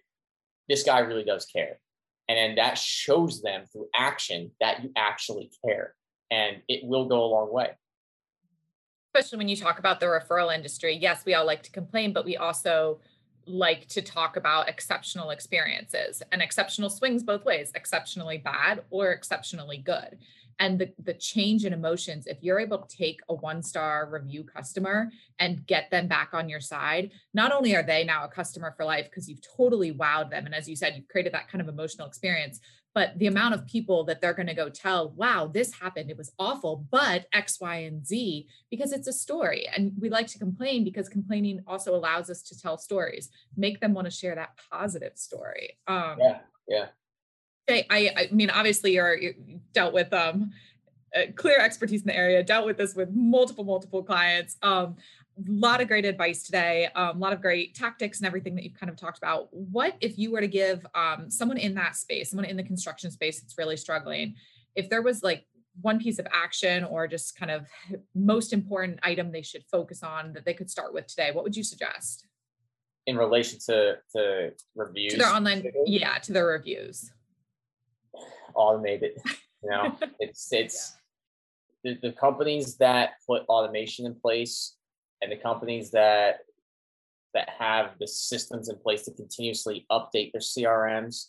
this 0.68 0.84
guy 0.84 1.00
really 1.00 1.24
does 1.24 1.46
care. 1.46 1.80
And 2.28 2.38
then 2.38 2.56
that 2.56 2.78
shows 2.78 3.42
them 3.44 3.66
through 3.72 3.88
action 3.96 4.52
that 4.60 4.84
you 4.84 4.92
actually 4.98 5.52
care. 5.64 5.94
And 6.32 6.58
it 6.68 6.84
will 6.84 7.06
go 7.06 7.24
a 7.24 7.28
long 7.28 7.54
way. 7.54 7.70
Especially 9.14 9.38
when 9.38 9.48
you 9.48 9.56
talk 9.56 9.78
about 9.78 10.00
the 10.00 10.08
referral 10.08 10.54
industry. 10.54 10.98
Yes, 10.98 11.24
we 11.24 11.36
all 11.36 11.46
like 11.46 11.62
to 11.64 11.72
complain, 11.72 12.12
but 12.12 12.26
we 12.26 12.36
also 12.36 13.00
like 13.46 13.88
to 13.90 14.02
talk 14.02 14.38
about 14.38 14.68
exceptional 14.68 15.30
experiences 15.30 16.24
and 16.32 16.42
exceptional 16.42 16.90
swings 16.90 17.22
both 17.22 17.46
ways, 17.46 17.72
exceptionally 17.76 18.40
bad 18.40 18.84
or 18.90 19.12
exceptionally 19.12 19.78
good. 19.78 20.18
And 20.60 20.80
the, 20.80 20.94
the 21.04 21.14
change 21.14 21.66
in 21.66 21.74
emotions, 21.74 22.28
if 22.28 22.38
you're 22.42 22.60
able 22.60 22.80
to 22.80 22.98
take 22.98 23.20
a 23.30 23.36
one 23.36 23.62
star 23.62 24.10
review 24.12 24.44
customer 24.44 25.12
and 25.40 25.66
get 25.66 25.92
them 25.92 26.08
back 26.08 26.30
on 26.34 26.48
your 26.50 26.62
side, 26.62 27.12
not 27.34 27.52
only 27.52 27.76
are 27.76 27.84
they 27.84 28.04
now 28.04 28.24
a 28.24 28.30
customer 28.30 28.74
for 28.76 28.86
life 28.86 29.06
because 29.06 29.30
you've 29.30 29.46
totally 29.58 29.94
wowed 29.94 30.30
them. 30.30 30.46
And 30.46 30.56
as 30.56 30.70
you 30.70 30.76
said, 30.76 30.94
you've 30.96 31.08
created 31.08 31.34
that 31.34 31.50
kind 31.50 31.62
of 31.62 31.68
emotional 31.68 32.08
experience, 32.08 32.60
but 32.94 33.20
the 33.20 33.28
amount 33.28 33.54
of 33.54 33.68
people 33.68 34.06
that 34.06 34.22
they're 34.22 34.34
going 34.34 34.48
to 34.48 34.54
go 34.54 34.70
tell, 34.70 35.10
wow, 35.12 35.48
this 35.48 35.74
happened, 35.74 36.10
it 36.10 36.18
was 36.18 36.32
awful, 36.40 36.88
but 36.90 37.26
X, 37.34 37.60
Y, 37.60 37.76
and 37.76 38.08
Z, 38.08 38.48
because 38.72 38.94
it's 38.94 39.08
a 39.08 39.14
story. 39.14 39.68
And 39.76 39.92
we 40.00 40.10
like 40.10 40.28
to 40.28 40.40
complain 40.40 40.86
because 40.86 41.10
complaining 41.10 41.62
also 41.68 41.94
allows 41.94 42.30
us 42.30 42.42
to 42.44 42.58
tell 42.58 42.78
stories, 42.78 43.30
make 43.58 43.82
them 43.82 43.94
want 43.94 44.06
to 44.06 44.12
share 44.12 44.36
that 44.36 44.58
positive 44.72 45.18
story. 45.18 45.78
Um, 45.88 46.16
Yeah. 46.20 46.40
Yeah. 46.70 46.86
I, 47.70 47.86
I 47.90 48.12
I 48.18 48.30
mean, 48.32 48.50
obviously, 48.50 48.94
you're 48.94 49.18
you 49.18 49.60
dealt 49.74 49.94
with 49.94 50.14
um, 50.14 50.52
clear 51.36 51.60
expertise 51.60 52.02
in 52.02 52.08
the 52.08 52.16
area, 52.16 52.44
dealt 52.44 52.66
with 52.66 52.78
this 52.78 52.96
with 52.96 53.10
multiple, 53.12 53.64
multiple 53.64 54.04
clients. 54.04 54.58
Um, 54.62 54.96
a 55.38 55.52
lot 55.52 55.82
of 55.82 55.90
great 55.90 56.06
advice 56.06 56.44
today, 56.44 56.88
um, 56.96 57.18
a 57.18 57.20
lot 57.20 57.34
of 57.34 57.42
great 57.42 57.76
tactics 57.76 58.20
and 58.20 58.28
everything 58.28 58.56
that 58.56 58.64
you've 58.64 58.80
kind 58.80 58.90
of 58.90 58.96
talked 58.96 59.18
about. 59.18 59.54
What 59.54 59.96
if 60.00 60.18
you 60.18 60.32
were 60.32 60.40
to 60.40 60.48
give 60.48 60.86
um, 60.96 61.30
someone 61.30 61.58
in 61.58 61.76
that 61.76 61.98
space, 61.98 62.30
someone 62.30 62.46
in 62.46 62.56
the 62.56 62.64
construction 62.64 63.12
space 63.12 63.42
that's 63.42 63.58
really 63.58 63.76
struggling, 63.76 64.36
if 64.76 64.90
there 64.90 65.02
was 65.02 65.24
like 65.24 65.46
one 65.82 66.00
piece 66.00 66.20
of 66.20 66.28
action 66.34 66.86
or 66.86 67.06
just 67.06 67.38
kind 67.38 67.52
of 67.52 67.68
most 68.14 68.54
important 68.54 68.98
item 69.04 69.32
they 69.32 69.42
should 69.42 69.64
focus 69.70 70.04
on 70.04 70.32
that 70.34 70.46
they 70.46 70.54
could 70.54 70.70
start 70.70 70.94
with 70.94 71.06
today, 71.08 71.32
what 71.34 71.44
would 71.44 71.56
you 71.56 71.64
suggest 71.64 72.26
In 73.06 73.18
relation 73.18 73.60
to, 73.66 73.98
to 74.16 74.52
reviews, 74.74 75.14
to 75.14 75.20
their 75.20 75.34
online? 75.34 75.70
Yeah, 75.86 76.18
to 76.20 76.32
their 76.32 76.48
reviews. 76.48 77.12
Automate 78.56 79.04
it. 79.04 79.22
You 79.64 79.70
know, 79.70 79.98
it's, 80.20 80.52
it's, 80.52 80.96
the, 81.84 81.98
the 82.02 82.12
companies 82.12 82.78
that 82.78 83.12
put 83.28 83.44
automation 83.44 84.06
in 84.06 84.16
place 84.16 84.76
and 85.22 85.32
the 85.32 85.38
companies 85.38 85.92
that 85.92 86.40
that 87.36 87.50
have 87.60 87.92
the 88.00 88.08
systems 88.08 88.70
in 88.70 88.78
place 88.78 89.04
to 89.04 89.12
continuously 89.12 89.86
update 89.92 90.32
their 90.32 90.42
CRMs 90.42 91.28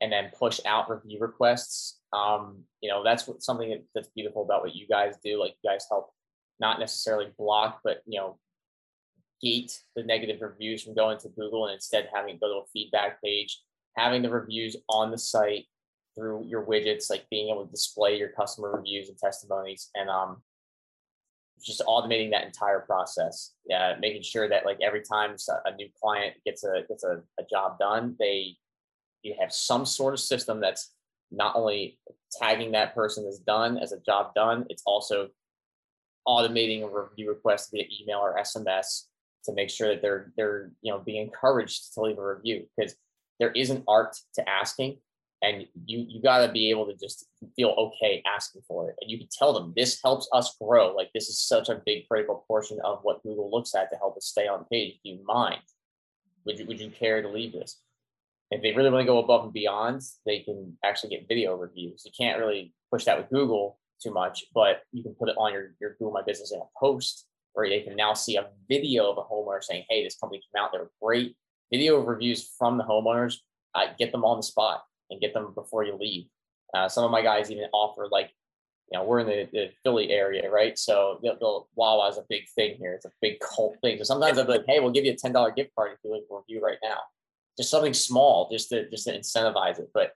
and 0.00 0.12
then 0.12 0.30
push 0.38 0.60
out 0.66 0.90
review 0.90 1.18
requests. 1.20 1.98
Um, 2.12 2.64
you 2.82 2.90
know, 2.90 3.02
that's 3.02 3.26
what 3.26 3.42
something 3.42 3.70
that, 3.70 3.84
that's 3.94 4.10
beautiful 4.14 4.42
about 4.42 4.60
what 4.60 4.74
you 4.74 4.86
guys 4.86 5.14
do. 5.24 5.40
Like 5.40 5.54
you 5.62 5.70
guys 5.70 5.86
help 5.90 6.12
not 6.60 6.78
necessarily 6.78 7.32
block, 7.38 7.80
but 7.82 8.02
you 8.06 8.20
know, 8.20 8.38
gate 9.42 9.80
the 9.96 10.02
negative 10.02 10.40
reviews 10.42 10.82
from 10.82 10.94
going 10.94 11.18
to 11.18 11.28
Google 11.30 11.66
and 11.66 11.74
instead 11.74 12.08
having 12.14 12.34
it 12.34 12.40
go 12.40 12.48
to 12.48 12.60
a 12.60 12.70
feedback 12.72 13.22
page, 13.22 13.62
having 13.96 14.22
the 14.22 14.30
reviews 14.30 14.76
on 14.88 15.10
the 15.10 15.18
site 15.18 15.66
through 16.18 16.44
your 16.46 16.64
widgets, 16.64 17.10
like 17.10 17.26
being 17.30 17.48
able 17.48 17.64
to 17.64 17.70
display 17.70 18.18
your 18.18 18.30
customer 18.30 18.72
reviews 18.72 19.08
and 19.08 19.18
testimonies. 19.18 19.90
And 19.94 20.10
um, 20.10 20.42
just 21.64 21.82
automating 21.86 22.30
that 22.30 22.44
entire 22.44 22.80
process. 22.80 23.52
Yeah, 23.66 23.96
making 24.00 24.22
sure 24.22 24.48
that 24.48 24.64
like 24.64 24.78
every 24.82 25.02
time 25.02 25.36
a 25.64 25.74
new 25.74 25.88
client 26.00 26.34
gets 26.44 26.64
a 26.64 26.82
gets 26.88 27.04
a, 27.04 27.22
a 27.38 27.44
job 27.48 27.78
done, 27.78 28.16
they 28.18 28.56
you 29.22 29.34
have 29.40 29.52
some 29.52 29.84
sort 29.84 30.14
of 30.14 30.20
system 30.20 30.60
that's 30.60 30.92
not 31.30 31.56
only 31.56 31.98
tagging 32.40 32.72
that 32.72 32.94
person 32.94 33.26
as 33.26 33.38
done 33.38 33.78
as 33.78 33.92
a 33.92 34.00
job 34.00 34.34
done, 34.34 34.66
it's 34.70 34.82
also 34.86 35.28
automating 36.26 36.82
a 36.82 36.88
review 36.88 37.28
request 37.28 37.70
via 37.72 37.84
email 38.00 38.18
or 38.18 38.38
SMS 38.38 39.04
to 39.44 39.52
make 39.52 39.70
sure 39.70 39.88
that 39.88 40.02
they're 40.02 40.32
they're 40.36 40.70
you 40.82 40.92
know 40.92 40.98
being 40.98 41.22
encouraged 41.22 41.94
to 41.94 42.00
leave 42.00 42.18
a 42.18 42.34
review 42.34 42.66
because 42.76 42.94
there 43.40 43.52
is 43.52 43.70
an 43.70 43.82
art 43.86 44.16
to 44.34 44.48
asking 44.48 44.98
and 45.42 45.66
you 45.86 46.04
you 46.08 46.20
got 46.20 46.44
to 46.44 46.52
be 46.52 46.70
able 46.70 46.86
to 46.86 46.96
just 46.96 47.26
feel 47.54 47.70
okay 47.78 48.22
asking 48.26 48.62
for 48.66 48.90
it. 48.90 48.96
And 49.00 49.10
you 49.10 49.18
can 49.18 49.28
tell 49.30 49.52
them 49.52 49.72
this 49.76 50.00
helps 50.02 50.28
us 50.32 50.56
grow. 50.60 50.94
Like 50.94 51.10
this 51.14 51.28
is 51.28 51.38
such 51.38 51.68
a 51.68 51.80
big 51.84 52.08
critical 52.08 52.44
portion 52.48 52.78
of 52.84 53.00
what 53.02 53.22
google 53.22 53.50
looks 53.50 53.74
at 53.74 53.90
to 53.90 53.96
help 53.96 54.16
us 54.16 54.26
stay 54.26 54.48
on 54.48 54.64
page. 54.70 54.98
Do 55.04 55.10
you 55.10 55.24
mind? 55.24 55.60
Would 56.44 56.58
you 56.58 56.66
would 56.66 56.80
you 56.80 56.90
care 56.90 57.22
to 57.22 57.28
leave 57.28 57.52
this? 57.52 57.80
If 58.50 58.62
they 58.62 58.72
really 58.72 58.90
want 58.90 59.02
to 59.02 59.06
go 59.06 59.18
above 59.18 59.44
and 59.44 59.52
beyond 59.52 60.02
they 60.26 60.40
can 60.40 60.76
actually 60.84 61.10
get 61.10 61.28
video 61.28 61.54
reviews. 61.54 62.02
You 62.04 62.12
can't 62.18 62.38
really 62.38 62.72
push 62.90 63.04
that 63.04 63.18
with 63.18 63.30
google 63.30 63.78
too 64.02 64.12
much 64.12 64.44
but 64.54 64.82
you 64.92 65.02
can 65.02 65.12
put 65.14 65.28
it 65.28 65.36
on 65.36 65.52
your, 65.52 65.74
your 65.80 65.90
google 65.98 66.12
my 66.12 66.22
business 66.22 66.52
in 66.52 66.60
a 66.60 66.78
post 66.78 67.26
where 67.52 67.68
they 67.68 67.80
can 67.80 67.96
now 67.96 68.14
see 68.14 68.36
a 68.36 68.46
video 68.68 69.10
of 69.10 69.18
a 69.18 69.22
homeowner 69.22 69.62
saying 69.62 69.84
hey 69.88 70.02
this 70.02 70.16
company 70.16 70.40
came 70.40 70.62
out. 70.62 70.70
They're 70.72 70.90
great. 71.00 71.36
Video 71.70 72.00
reviews 72.00 72.50
from 72.58 72.78
the 72.78 72.84
homeowners 72.84 73.36
uh, 73.74 73.86
get 73.98 74.10
them 74.10 74.24
on 74.24 74.38
the 74.38 74.42
spot 74.42 74.82
and 75.10 75.20
get 75.20 75.34
them 75.34 75.52
before 75.54 75.84
you 75.84 75.96
leave. 75.96 76.26
Uh, 76.74 76.88
some 76.88 77.04
of 77.04 77.10
my 77.10 77.22
guys 77.22 77.50
even 77.50 77.68
offer 77.72 78.08
like, 78.10 78.30
you 78.90 78.98
know, 78.98 79.04
we're 79.04 79.20
in 79.20 79.26
the, 79.26 79.48
the 79.52 79.70
Philly 79.82 80.10
area, 80.10 80.50
right? 80.50 80.78
So 80.78 81.18
they'll, 81.22 81.38
they'll, 81.38 81.68
Wawa 81.74 82.08
is 82.08 82.16
a 82.16 82.24
big 82.28 82.48
thing 82.54 82.76
here. 82.78 82.94
It's 82.94 83.04
a 83.04 83.12
big 83.20 83.38
cult 83.40 83.76
thing. 83.82 83.98
So 83.98 84.04
sometimes 84.04 84.38
I'll 84.38 84.46
be 84.46 84.52
like, 84.52 84.64
hey, 84.66 84.80
we'll 84.80 84.90
give 84.90 85.04
you 85.04 85.12
a 85.12 85.16
ten 85.16 85.32
dollar 85.32 85.50
gift 85.50 85.74
card 85.74 85.92
if 85.92 85.98
you 86.04 86.12
leave 86.12 86.22
a 86.30 86.36
review 86.36 86.64
right 86.64 86.78
now. 86.82 86.98
Just 87.56 87.70
something 87.70 87.94
small, 87.94 88.48
just 88.50 88.68
to 88.70 88.88
just 88.88 89.04
to 89.06 89.18
incentivize 89.18 89.78
it, 89.78 89.90
but 89.92 90.12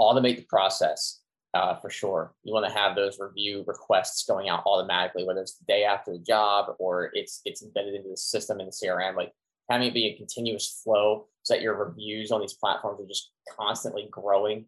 automate 0.00 0.36
the 0.36 0.42
process 0.42 1.20
uh, 1.54 1.76
for 1.76 1.88
sure. 1.88 2.34
You 2.42 2.52
want 2.52 2.66
to 2.66 2.72
have 2.72 2.96
those 2.96 3.18
review 3.18 3.64
requests 3.66 4.24
going 4.26 4.48
out 4.48 4.64
automatically, 4.66 5.24
whether 5.24 5.40
it's 5.40 5.56
the 5.56 5.64
day 5.66 5.84
after 5.84 6.12
the 6.12 6.18
job 6.18 6.74
or 6.78 7.10
it's 7.14 7.40
it's 7.44 7.62
embedded 7.62 7.94
into 7.94 8.10
the 8.10 8.16
system 8.16 8.60
in 8.60 8.66
the 8.66 8.72
CRM. 8.72 9.16
Like 9.16 9.32
having 9.68 9.88
it 9.88 9.94
be 9.94 10.06
a 10.06 10.16
continuous 10.16 10.80
flow 10.82 11.26
so 11.42 11.54
that 11.54 11.62
your 11.62 11.76
reviews 11.76 12.30
on 12.30 12.40
these 12.40 12.54
platforms 12.54 13.00
are 13.00 13.06
just 13.06 13.30
constantly 13.58 14.08
growing. 14.10 14.66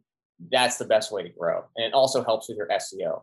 That's 0.52 0.76
the 0.76 0.84
best 0.84 1.12
way 1.12 1.22
to 1.22 1.28
grow. 1.28 1.64
And 1.76 1.86
it 1.86 1.94
also 1.94 2.22
helps 2.22 2.48
with 2.48 2.58
your 2.58 2.68
SEO. 2.68 3.22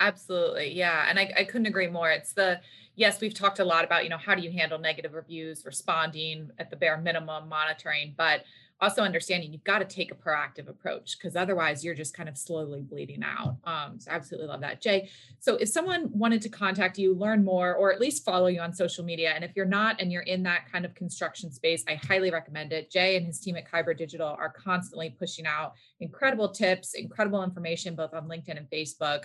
Absolutely. 0.00 0.72
Yeah. 0.72 1.06
And 1.08 1.18
I, 1.18 1.32
I 1.38 1.44
couldn't 1.44 1.66
agree 1.66 1.88
more. 1.88 2.10
It's 2.10 2.32
the, 2.34 2.60
yes, 2.96 3.20
we've 3.20 3.34
talked 3.34 3.60
a 3.60 3.64
lot 3.64 3.84
about, 3.84 4.04
you 4.04 4.10
know, 4.10 4.18
how 4.18 4.34
do 4.34 4.42
you 4.42 4.50
handle 4.50 4.78
negative 4.78 5.14
reviews, 5.14 5.64
responding 5.64 6.50
at 6.58 6.70
the 6.70 6.76
bare 6.76 6.98
minimum, 6.98 7.48
monitoring, 7.48 8.14
but 8.16 8.42
also 8.80 9.02
understanding 9.02 9.52
you've 9.52 9.64
got 9.64 9.78
to 9.78 9.84
take 9.84 10.12
a 10.12 10.14
proactive 10.14 10.68
approach 10.68 11.16
because 11.16 11.34
otherwise 11.34 11.84
you're 11.84 11.94
just 11.94 12.14
kind 12.14 12.28
of 12.28 12.36
slowly 12.36 12.82
bleeding 12.82 13.22
out. 13.22 13.56
Um, 13.64 13.98
so 13.98 14.10
absolutely 14.10 14.48
love 14.48 14.60
that. 14.60 14.82
Jay, 14.82 15.08
so 15.38 15.56
if 15.56 15.68
someone 15.68 16.10
wanted 16.12 16.42
to 16.42 16.48
contact 16.50 16.98
you, 16.98 17.14
learn 17.14 17.44
more, 17.44 17.74
or 17.74 17.92
at 17.92 18.00
least 18.00 18.24
follow 18.24 18.48
you 18.48 18.60
on 18.60 18.74
social 18.74 19.04
media, 19.04 19.32
and 19.34 19.42
if 19.44 19.52
you're 19.56 19.64
not 19.64 20.00
and 20.00 20.12
you're 20.12 20.22
in 20.22 20.42
that 20.42 20.70
kind 20.70 20.84
of 20.84 20.94
construction 20.94 21.50
space, 21.50 21.84
I 21.88 21.94
highly 21.94 22.30
recommend 22.30 22.72
it. 22.72 22.90
Jay 22.90 23.16
and 23.16 23.26
his 23.26 23.40
team 23.40 23.56
at 23.56 23.70
Kyber 23.70 23.96
Digital 23.96 24.28
are 24.28 24.50
constantly 24.50 25.10
pushing 25.10 25.46
out 25.46 25.72
incredible 26.00 26.50
tips, 26.50 26.94
incredible 26.94 27.42
information, 27.42 27.96
both 27.96 28.12
on 28.12 28.28
LinkedIn 28.28 28.58
and 28.58 28.68
Facebook. 28.70 29.24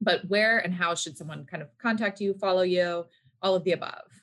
But 0.00 0.28
where 0.28 0.58
and 0.58 0.74
how 0.74 0.94
should 0.94 1.16
someone 1.16 1.44
kind 1.44 1.62
of 1.62 1.76
contact 1.78 2.20
you, 2.20 2.34
follow 2.34 2.62
you, 2.62 3.04
all 3.40 3.54
of 3.54 3.64
the 3.64 3.72
above? 3.72 4.21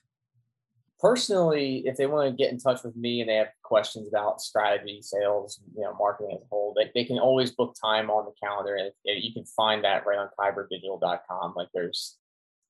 Personally, 1.00 1.84
if 1.86 1.96
they 1.98 2.06
want 2.06 2.30
to 2.30 2.36
get 2.36 2.52
in 2.52 2.60
touch 2.60 2.84
with 2.84 2.96
me 2.96 3.22
and 3.22 3.30
they 3.30 3.36
have 3.36 3.50
questions 3.64 4.08
about 4.08 4.42
strategy, 4.42 5.02
sales, 5.02 5.60
you 5.76 5.82
know, 5.82 5.94
marketing 5.98 6.36
as 6.36 6.42
a 6.42 6.48
whole, 6.50 6.74
they, 6.76 6.92
they 6.94 7.06
can 7.06 7.20
always 7.20 7.52
book 7.52 7.76
time 7.82 8.10
on 8.10 8.26
the 8.26 8.34
calendar. 8.46 8.76
And 8.76 8.92
you 9.06 9.34
can 9.34 9.46
find 9.46 9.84
that 9.84 10.06
right 10.06 10.18
on 10.20 10.30
kyberdigital.com. 10.40 11.54
Like 11.56 11.70
there's 11.74 12.18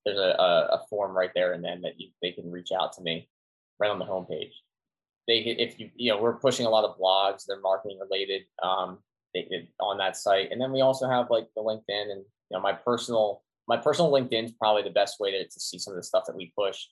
there's 0.06 0.18
a, 0.18 0.36
a, 0.72 0.86
form 0.90 1.16
right 1.16 1.32
there 1.36 1.52
and 1.52 1.64
then 1.64 1.82
that 1.82 2.00
you, 2.00 2.08
they 2.22 2.32
can 2.32 2.50
reach 2.50 2.70
out 2.72 2.94
to 2.94 3.02
me 3.02 3.28
right 3.80 3.92
on 3.92 4.00
the 4.00 4.06
homepage. 4.06 4.54
They 5.28 5.40
if 5.40 5.80
you 5.80 5.90
you 5.96 6.12
know 6.12 6.22
we're 6.22 6.34
pushing 6.34 6.66
a 6.66 6.70
lot 6.70 6.86
of 6.86 6.98
blogs, 6.98 7.44
they're 7.46 7.60
marketing 7.60 8.00
related 8.00 8.44
um, 8.64 9.00
they, 9.34 9.70
on 9.80 9.98
that 9.98 10.18
site, 10.18 10.52
and 10.52 10.60
then 10.60 10.72
we 10.72 10.82
also 10.82 11.08
have 11.08 11.30
like 11.30 11.48
the 11.56 11.62
LinkedIn 11.62 12.12
and 12.12 12.22
you 12.22 12.58
know 12.58 12.62
my 12.62 12.74
personal 12.74 13.44
my 13.68 13.78
personal 13.78 14.12
LinkedIn 14.12 14.46
is 14.46 14.52
probably 14.54 14.82
the 14.82 14.90
best 14.90 15.20
way 15.20 15.32
to, 15.32 15.44
to 15.44 15.60
see 15.60 15.78
some 15.78 15.94
of 15.94 15.98
the 15.98 16.04
stuff 16.04 16.24
that 16.26 16.36
we 16.36 16.52
push 16.58 16.86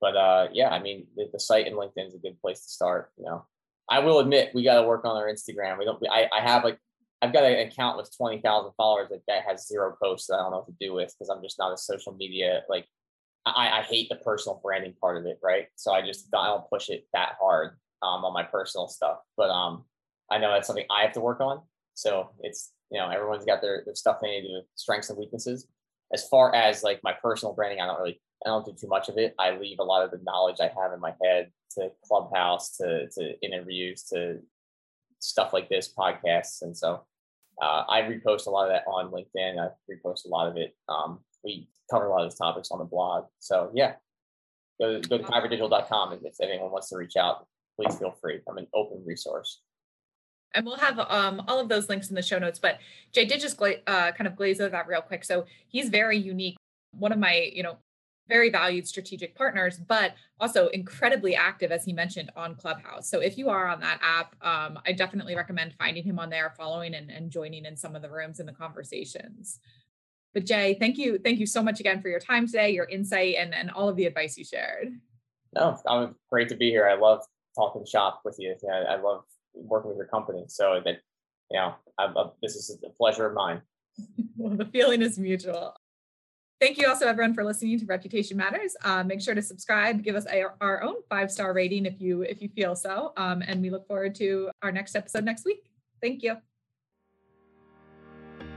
but 0.00 0.16
uh, 0.16 0.48
yeah, 0.52 0.70
I 0.70 0.80
mean, 0.80 1.06
the, 1.16 1.28
the, 1.32 1.40
site 1.40 1.66
and 1.66 1.76
LinkedIn 1.76 2.08
is 2.08 2.14
a 2.14 2.18
good 2.18 2.40
place 2.40 2.62
to 2.62 2.68
start. 2.68 3.10
You 3.18 3.24
know, 3.26 3.46
I 3.88 3.98
will 4.00 4.18
admit 4.18 4.54
we 4.54 4.64
got 4.64 4.80
to 4.80 4.86
work 4.86 5.04
on 5.04 5.16
our 5.16 5.26
Instagram. 5.26 5.78
We 5.78 5.84
don't. 5.84 6.02
I, 6.10 6.28
I 6.36 6.40
have 6.40 6.64
like 6.64 6.78
I've 7.22 7.32
got 7.32 7.44
an 7.44 7.66
account 7.66 7.98
with 7.98 8.14
twenty 8.16 8.40
thousand 8.40 8.72
followers 8.76 9.08
that, 9.10 9.22
that 9.28 9.44
has 9.46 9.66
zero 9.66 9.94
posts 10.02 10.28
that 10.28 10.34
I 10.34 10.38
don't 10.38 10.52
know 10.52 10.58
what 10.58 10.66
to 10.66 10.74
do 10.80 10.94
with 10.94 11.14
because 11.18 11.28
I'm 11.28 11.42
just 11.42 11.58
not 11.58 11.72
a 11.72 11.76
social 11.76 12.14
media 12.14 12.62
like. 12.68 12.86
I, 13.46 13.78
I 13.78 13.82
hate 13.82 14.10
the 14.10 14.16
personal 14.16 14.60
branding 14.62 14.94
part 15.00 15.16
of 15.16 15.24
it, 15.24 15.38
right? 15.42 15.66
So 15.74 15.92
I 15.92 16.02
just 16.02 16.28
I 16.34 16.46
don't 16.48 16.68
push 16.68 16.90
it 16.90 17.06
that 17.14 17.36
hard 17.40 17.78
um, 18.02 18.24
on 18.24 18.34
my 18.34 18.42
personal 18.42 18.86
stuff. 18.86 19.18
But 19.36 19.48
um, 19.50 19.84
I 20.30 20.38
know 20.38 20.52
that's 20.52 20.66
something 20.66 20.84
I 20.90 21.02
have 21.02 21.12
to 21.12 21.20
work 21.20 21.40
on. 21.40 21.62
So 21.94 22.30
it's 22.40 22.72
you 22.90 22.98
know 22.98 23.08
everyone's 23.08 23.44
got 23.44 23.60
their, 23.60 23.82
their 23.84 23.94
stuff 23.94 24.18
they 24.20 24.28
need 24.28 24.48
to 24.48 24.60
strengths 24.74 25.10
and 25.10 25.18
weaknesses. 25.18 25.66
As 26.12 26.26
far 26.28 26.54
as 26.54 26.82
like 26.82 27.00
my 27.02 27.14
personal 27.22 27.54
branding, 27.54 27.80
I 27.80 27.86
don't 27.86 27.98
really 27.98 28.20
I 28.44 28.48
don't 28.48 28.64
do 28.64 28.72
too 28.72 28.88
much 28.88 29.08
of 29.08 29.18
it. 29.18 29.34
I 29.38 29.56
leave 29.56 29.78
a 29.78 29.84
lot 29.84 30.04
of 30.04 30.10
the 30.10 30.20
knowledge 30.24 30.56
I 30.60 30.70
have 30.80 30.92
in 30.92 31.00
my 31.00 31.14
head 31.22 31.50
to 31.72 31.90
Clubhouse, 32.04 32.76
to 32.78 33.08
to 33.10 33.40
interviews, 33.42 34.04
to 34.04 34.40
stuff 35.18 35.52
like 35.52 35.68
this, 35.68 35.92
podcasts, 35.92 36.62
and 36.62 36.76
so 36.76 37.04
uh, 37.60 37.84
I 37.88 38.02
repost 38.02 38.46
a 38.46 38.50
lot 38.50 38.66
of 38.66 38.72
that 38.72 38.84
on 38.86 39.10
LinkedIn. 39.10 39.58
I 39.58 39.68
repost 39.90 40.24
a 40.24 40.28
lot 40.28 40.48
of 40.48 40.56
it. 40.56 40.74
Um, 40.88 41.20
we 41.44 41.68
cover 41.90 42.06
a 42.06 42.10
lot 42.10 42.24
of 42.24 42.30
these 42.30 42.38
topics 42.38 42.70
on 42.70 42.78
the 42.78 42.84
blog. 42.84 43.24
So 43.38 43.70
yeah, 43.74 43.94
go 44.80 45.00
go 45.00 45.18
to 45.18 45.24
kyberdigital.com 45.24 46.20
if 46.24 46.36
anyone 46.40 46.70
wants 46.70 46.88
to 46.90 46.96
reach 46.96 47.16
out. 47.16 47.46
Please 47.76 47.96
feel 47.98 48.14
free. 48.20 48.40
I'm 48.48 48.58
an 48.58 48.66
open 48.74 49.02
resource 49.06 49.60
and 50.54 50.66
we'll 50.66 50.76
have 50.76 50.98
um, 50.98 51.42
all 51.48 51.60
of 51.60 51.68
those 51.68 51.88
links 51.88 52.08
in 52.08 52.14
the 52.14 52.22
show 52.22 52.38
notes. 52.38 52.58
But 52.58 52.78
Jay 53.12 53.24
did 53.24 53.40
just 53.40 53.56
gla- 53.56 53.82
uh, 53.86 54.12
kind 54.12 54.26
of 54.26 54.36
glaze 54.36 54.60
over 54.60 54.70
that 54.70 54.86
real 54.88 55.02
quick. 55.02 55.24
So 55.24 55.46
he's 55.68 55.88
very 55.88 56.18
unique. 56.18 56.56
One 56.92 57.12
of 57.12 57.18
my, 57.18 57.50
you 57.54 57.62
know, 57.62 57.78
very 58.30 58.48
valued 58.48 58.88
strategic 58.88 59.34
partners, 59.34 59.78
but 59.88 60.14
also 60.38 60.68
incredibly 60.68 61.34
active, 61.34 61.72
as 61.72 61.84
he 61.84 61.92
mentioned, 61.92 62.30
on 62.36 62.54
Clubhouse. 62.54 63.10
So 63.10 63.18
if 63.18 63.36
you 63.36 63.50
are 63.50 63.66
on 63.66 63.80
that 63.80 64.00
app, 64.02 64.36
um, 64.40 64.78
I 64.86 64.92
definitely 64.92 65.34
recommend 65.34 65.74
finding 65.74 66.04
him 66.04 66.18
on 66.18 66.30
there, 66.30 66.54
following 66.56 66.94
and, 66.94 67.10
and 67.10 67.30
joining 67.30 67.66
in 67.66 67.76
some 67.76 67.94
of 67.94 68.02
the 68.02 68.08
rooms 68.08 68.38
and 68.38 68.48
the 68.48 68.52
conversations. 68.52 69.58
But 70.32 70.46
Jay, 70.46 70.76
thank 70.78 70.96
you, 70.96 71.18
thank 71.18 71.40
you 71.40 71.46
so 71.46 71.60
much 71.60 71.80
again 71.80 72.00
for 72.00 72.08
your 72.08 72.20
time 72.20 72.46
today, 72.46 72.70
your 72.70 72.86
insight, 72.86 73.34
and, 73.36 73.52
and 73.52 73.68
all 73.72 73.88
of 73.88 73.96
the 73.96 74.06
advice 74.06 74.38
you 74.38 74.44
shared. 74.44 74.92
No, 75.52 75.76
I'm 75.88 76.14
great 76.30 76.48
to 76.50 76.56
be 76.56 76.70
here. 76.70 76.88
I 76.88 76.94
love 76.94 77.22
talking 77.56 77.84
shop 77.84 78.20
with 78.24 78.36
you. 78.38 78.54
I, 78.72 78.94
I 78.94 79.00
love 79.00 79.24
working 79.54 79.88
with 79.88 79.98
your 79.98 80.06
company. 80.06 80.44
So 80.46 80.80
that, 80.84 80.98
you 81.50 81.58
know, 81.58 81.74
I, 81.98 82.04
I, 82.04 82.26
this 82.40 82.54
is 82.54 82.78
a 82.86 82.90
pleasure 82.90 83.26
of 83.26 83.34
mine. 83.34 83.60
well, 84.36 84.56
the 84.56 84.66
feeling 84.66 85.02
is 85.02 85.18
mutual. 85.18 85.74
Thank 86.60 86.76
you 86.76 86.86
also 86.88 87.06
everyone 87.06 87.32
for 87.32 87.42
listening 87.42 87.78
to 87.78 87.86
Reputation 87.86 88.36
Matters. 88.36 88.76
Uh, 88.84 89.02
make 89.02 89.22
sure 89.22 89.34
to 89.34 89.40
subscribe, 89.40 90.02
give 90.02 90.14
us 90.14 90.26
a, 90.30 90.44
our 90.60 90.82
own 90.82 90.96
five 91.08 91.32
star 91.32 91.54
rating 91.54 91.86
if 91.86 91.98
you 92.02 92.20
if 92.20 92.42
you 92.42 92.50
feel 92.50 92.76
so, 92.76 93.14
um, 93.16 93.42
and 93.46 93.62
we 93.62 93.70
look 93.70 93.88
forward 93.88 94.14
to 94.16 94.50
our 94.62 94.70
next 94.70 94.94
episode 94.94 95.24
next 95.24 95.46
week. 95.46 95.64
Thank 96.02 96.22
you. 96.22 96.36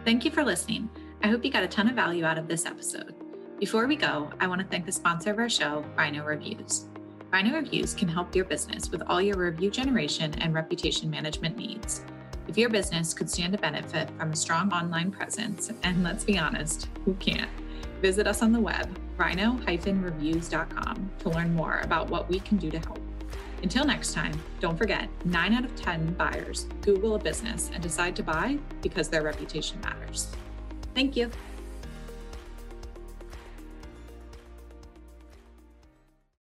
Thank 0.03 0.25
you 0.25 0.31
for 0.31 0.43
listening. 0.43 0.89
I 1.23 1.27
hope 1.29 1.45
you 1.45 1.51
got 1.51 1.63
a 1.63 1.67
ton 1.67 1.87
of 1.87 1.95
value 1.95 2.25
out 2.25 2.37
of 2.37 2.49
this 2.49 2.65
episode. 2.65 3.15
Before 3.57 3.87
we 3.87 3.95
go, 3.95 4.29
I 4.41 4.47
want 4.47 4.59
to 4.59 4.67
thank 4.67 4.85
the 4.85 4.91
sponsor 4.91 5.31
of 5.31 5.39
our 5.39 5.47
show, 5.47 5.85
Rhino 5.95 6.25
Reviews. 6.25 6.89
Rhino 7.31 7.55
Reviews 7.55 7.93
can 7.93 8.09
help 8.09 8.35
your 8.35 8.43
business 8.43 8.91
with 8.91 9.01
all 9.07 9.21
your 9.21 9.37
review 9.37 9.71
generation 9.71 10.33
and 10.41 10.53
reputation 10.53 11.09
management 11.09 11.55
needs. 11.55 12.03
If 12.49 12.57
your 12.57 12.69
business 12.69 13.13
could 13.13 13.29
stand 13.29 13.53
to 13.53 13.59
benefit 13.59 14.09
from 14.17 14.33
a 14.33 14.35
strong 14.35 14.73
online 14.73 15.09
presence, 15.09 15.71
and 15.83 16.03
let's 16.03 16.25
be 16.25 16.37
honest, 16.37 16.89
who 17.05 17.13
can't? 17.13 17.49
Visit 18.01 18.27
us 18.27 18.41
on 18.41 18.51
the 18.51 18.59
web, 18.59 18.99
rhino-reviews.com, 19.17 21.11
to 21.19 21.29
learn 21.29 21.55
more 21.55 21.79
about 21.83 22.09
what 22.09 22.29
we 22.29 22.39
can 22.39 22.57
do 22.57 22.69
to 22.71 22.79
help. 22.79 22.99
Until 23.61 23.85
next 23.85 24.13
time, 24.13 24.33
don't 24.59 24.77
forget 24.77 25.07
9 25.25 25.53
out 25.53 25.63
of 25.63 25.75
10 25.75 26.13
buyers 26.15 26.67
Google 26.81 27.15
a 27.15 27.19
business 27.19 27.71
and 27.73 27.81
decide 27.81 28.15
to 28.17 28.23
buy 28.23 28.57
because 28.81 29.07
their 29.07 29.23
reputation 29.23 29.79
matters. 29.81 30.27
Thank 30.93 31.15
you. 31.15 31.31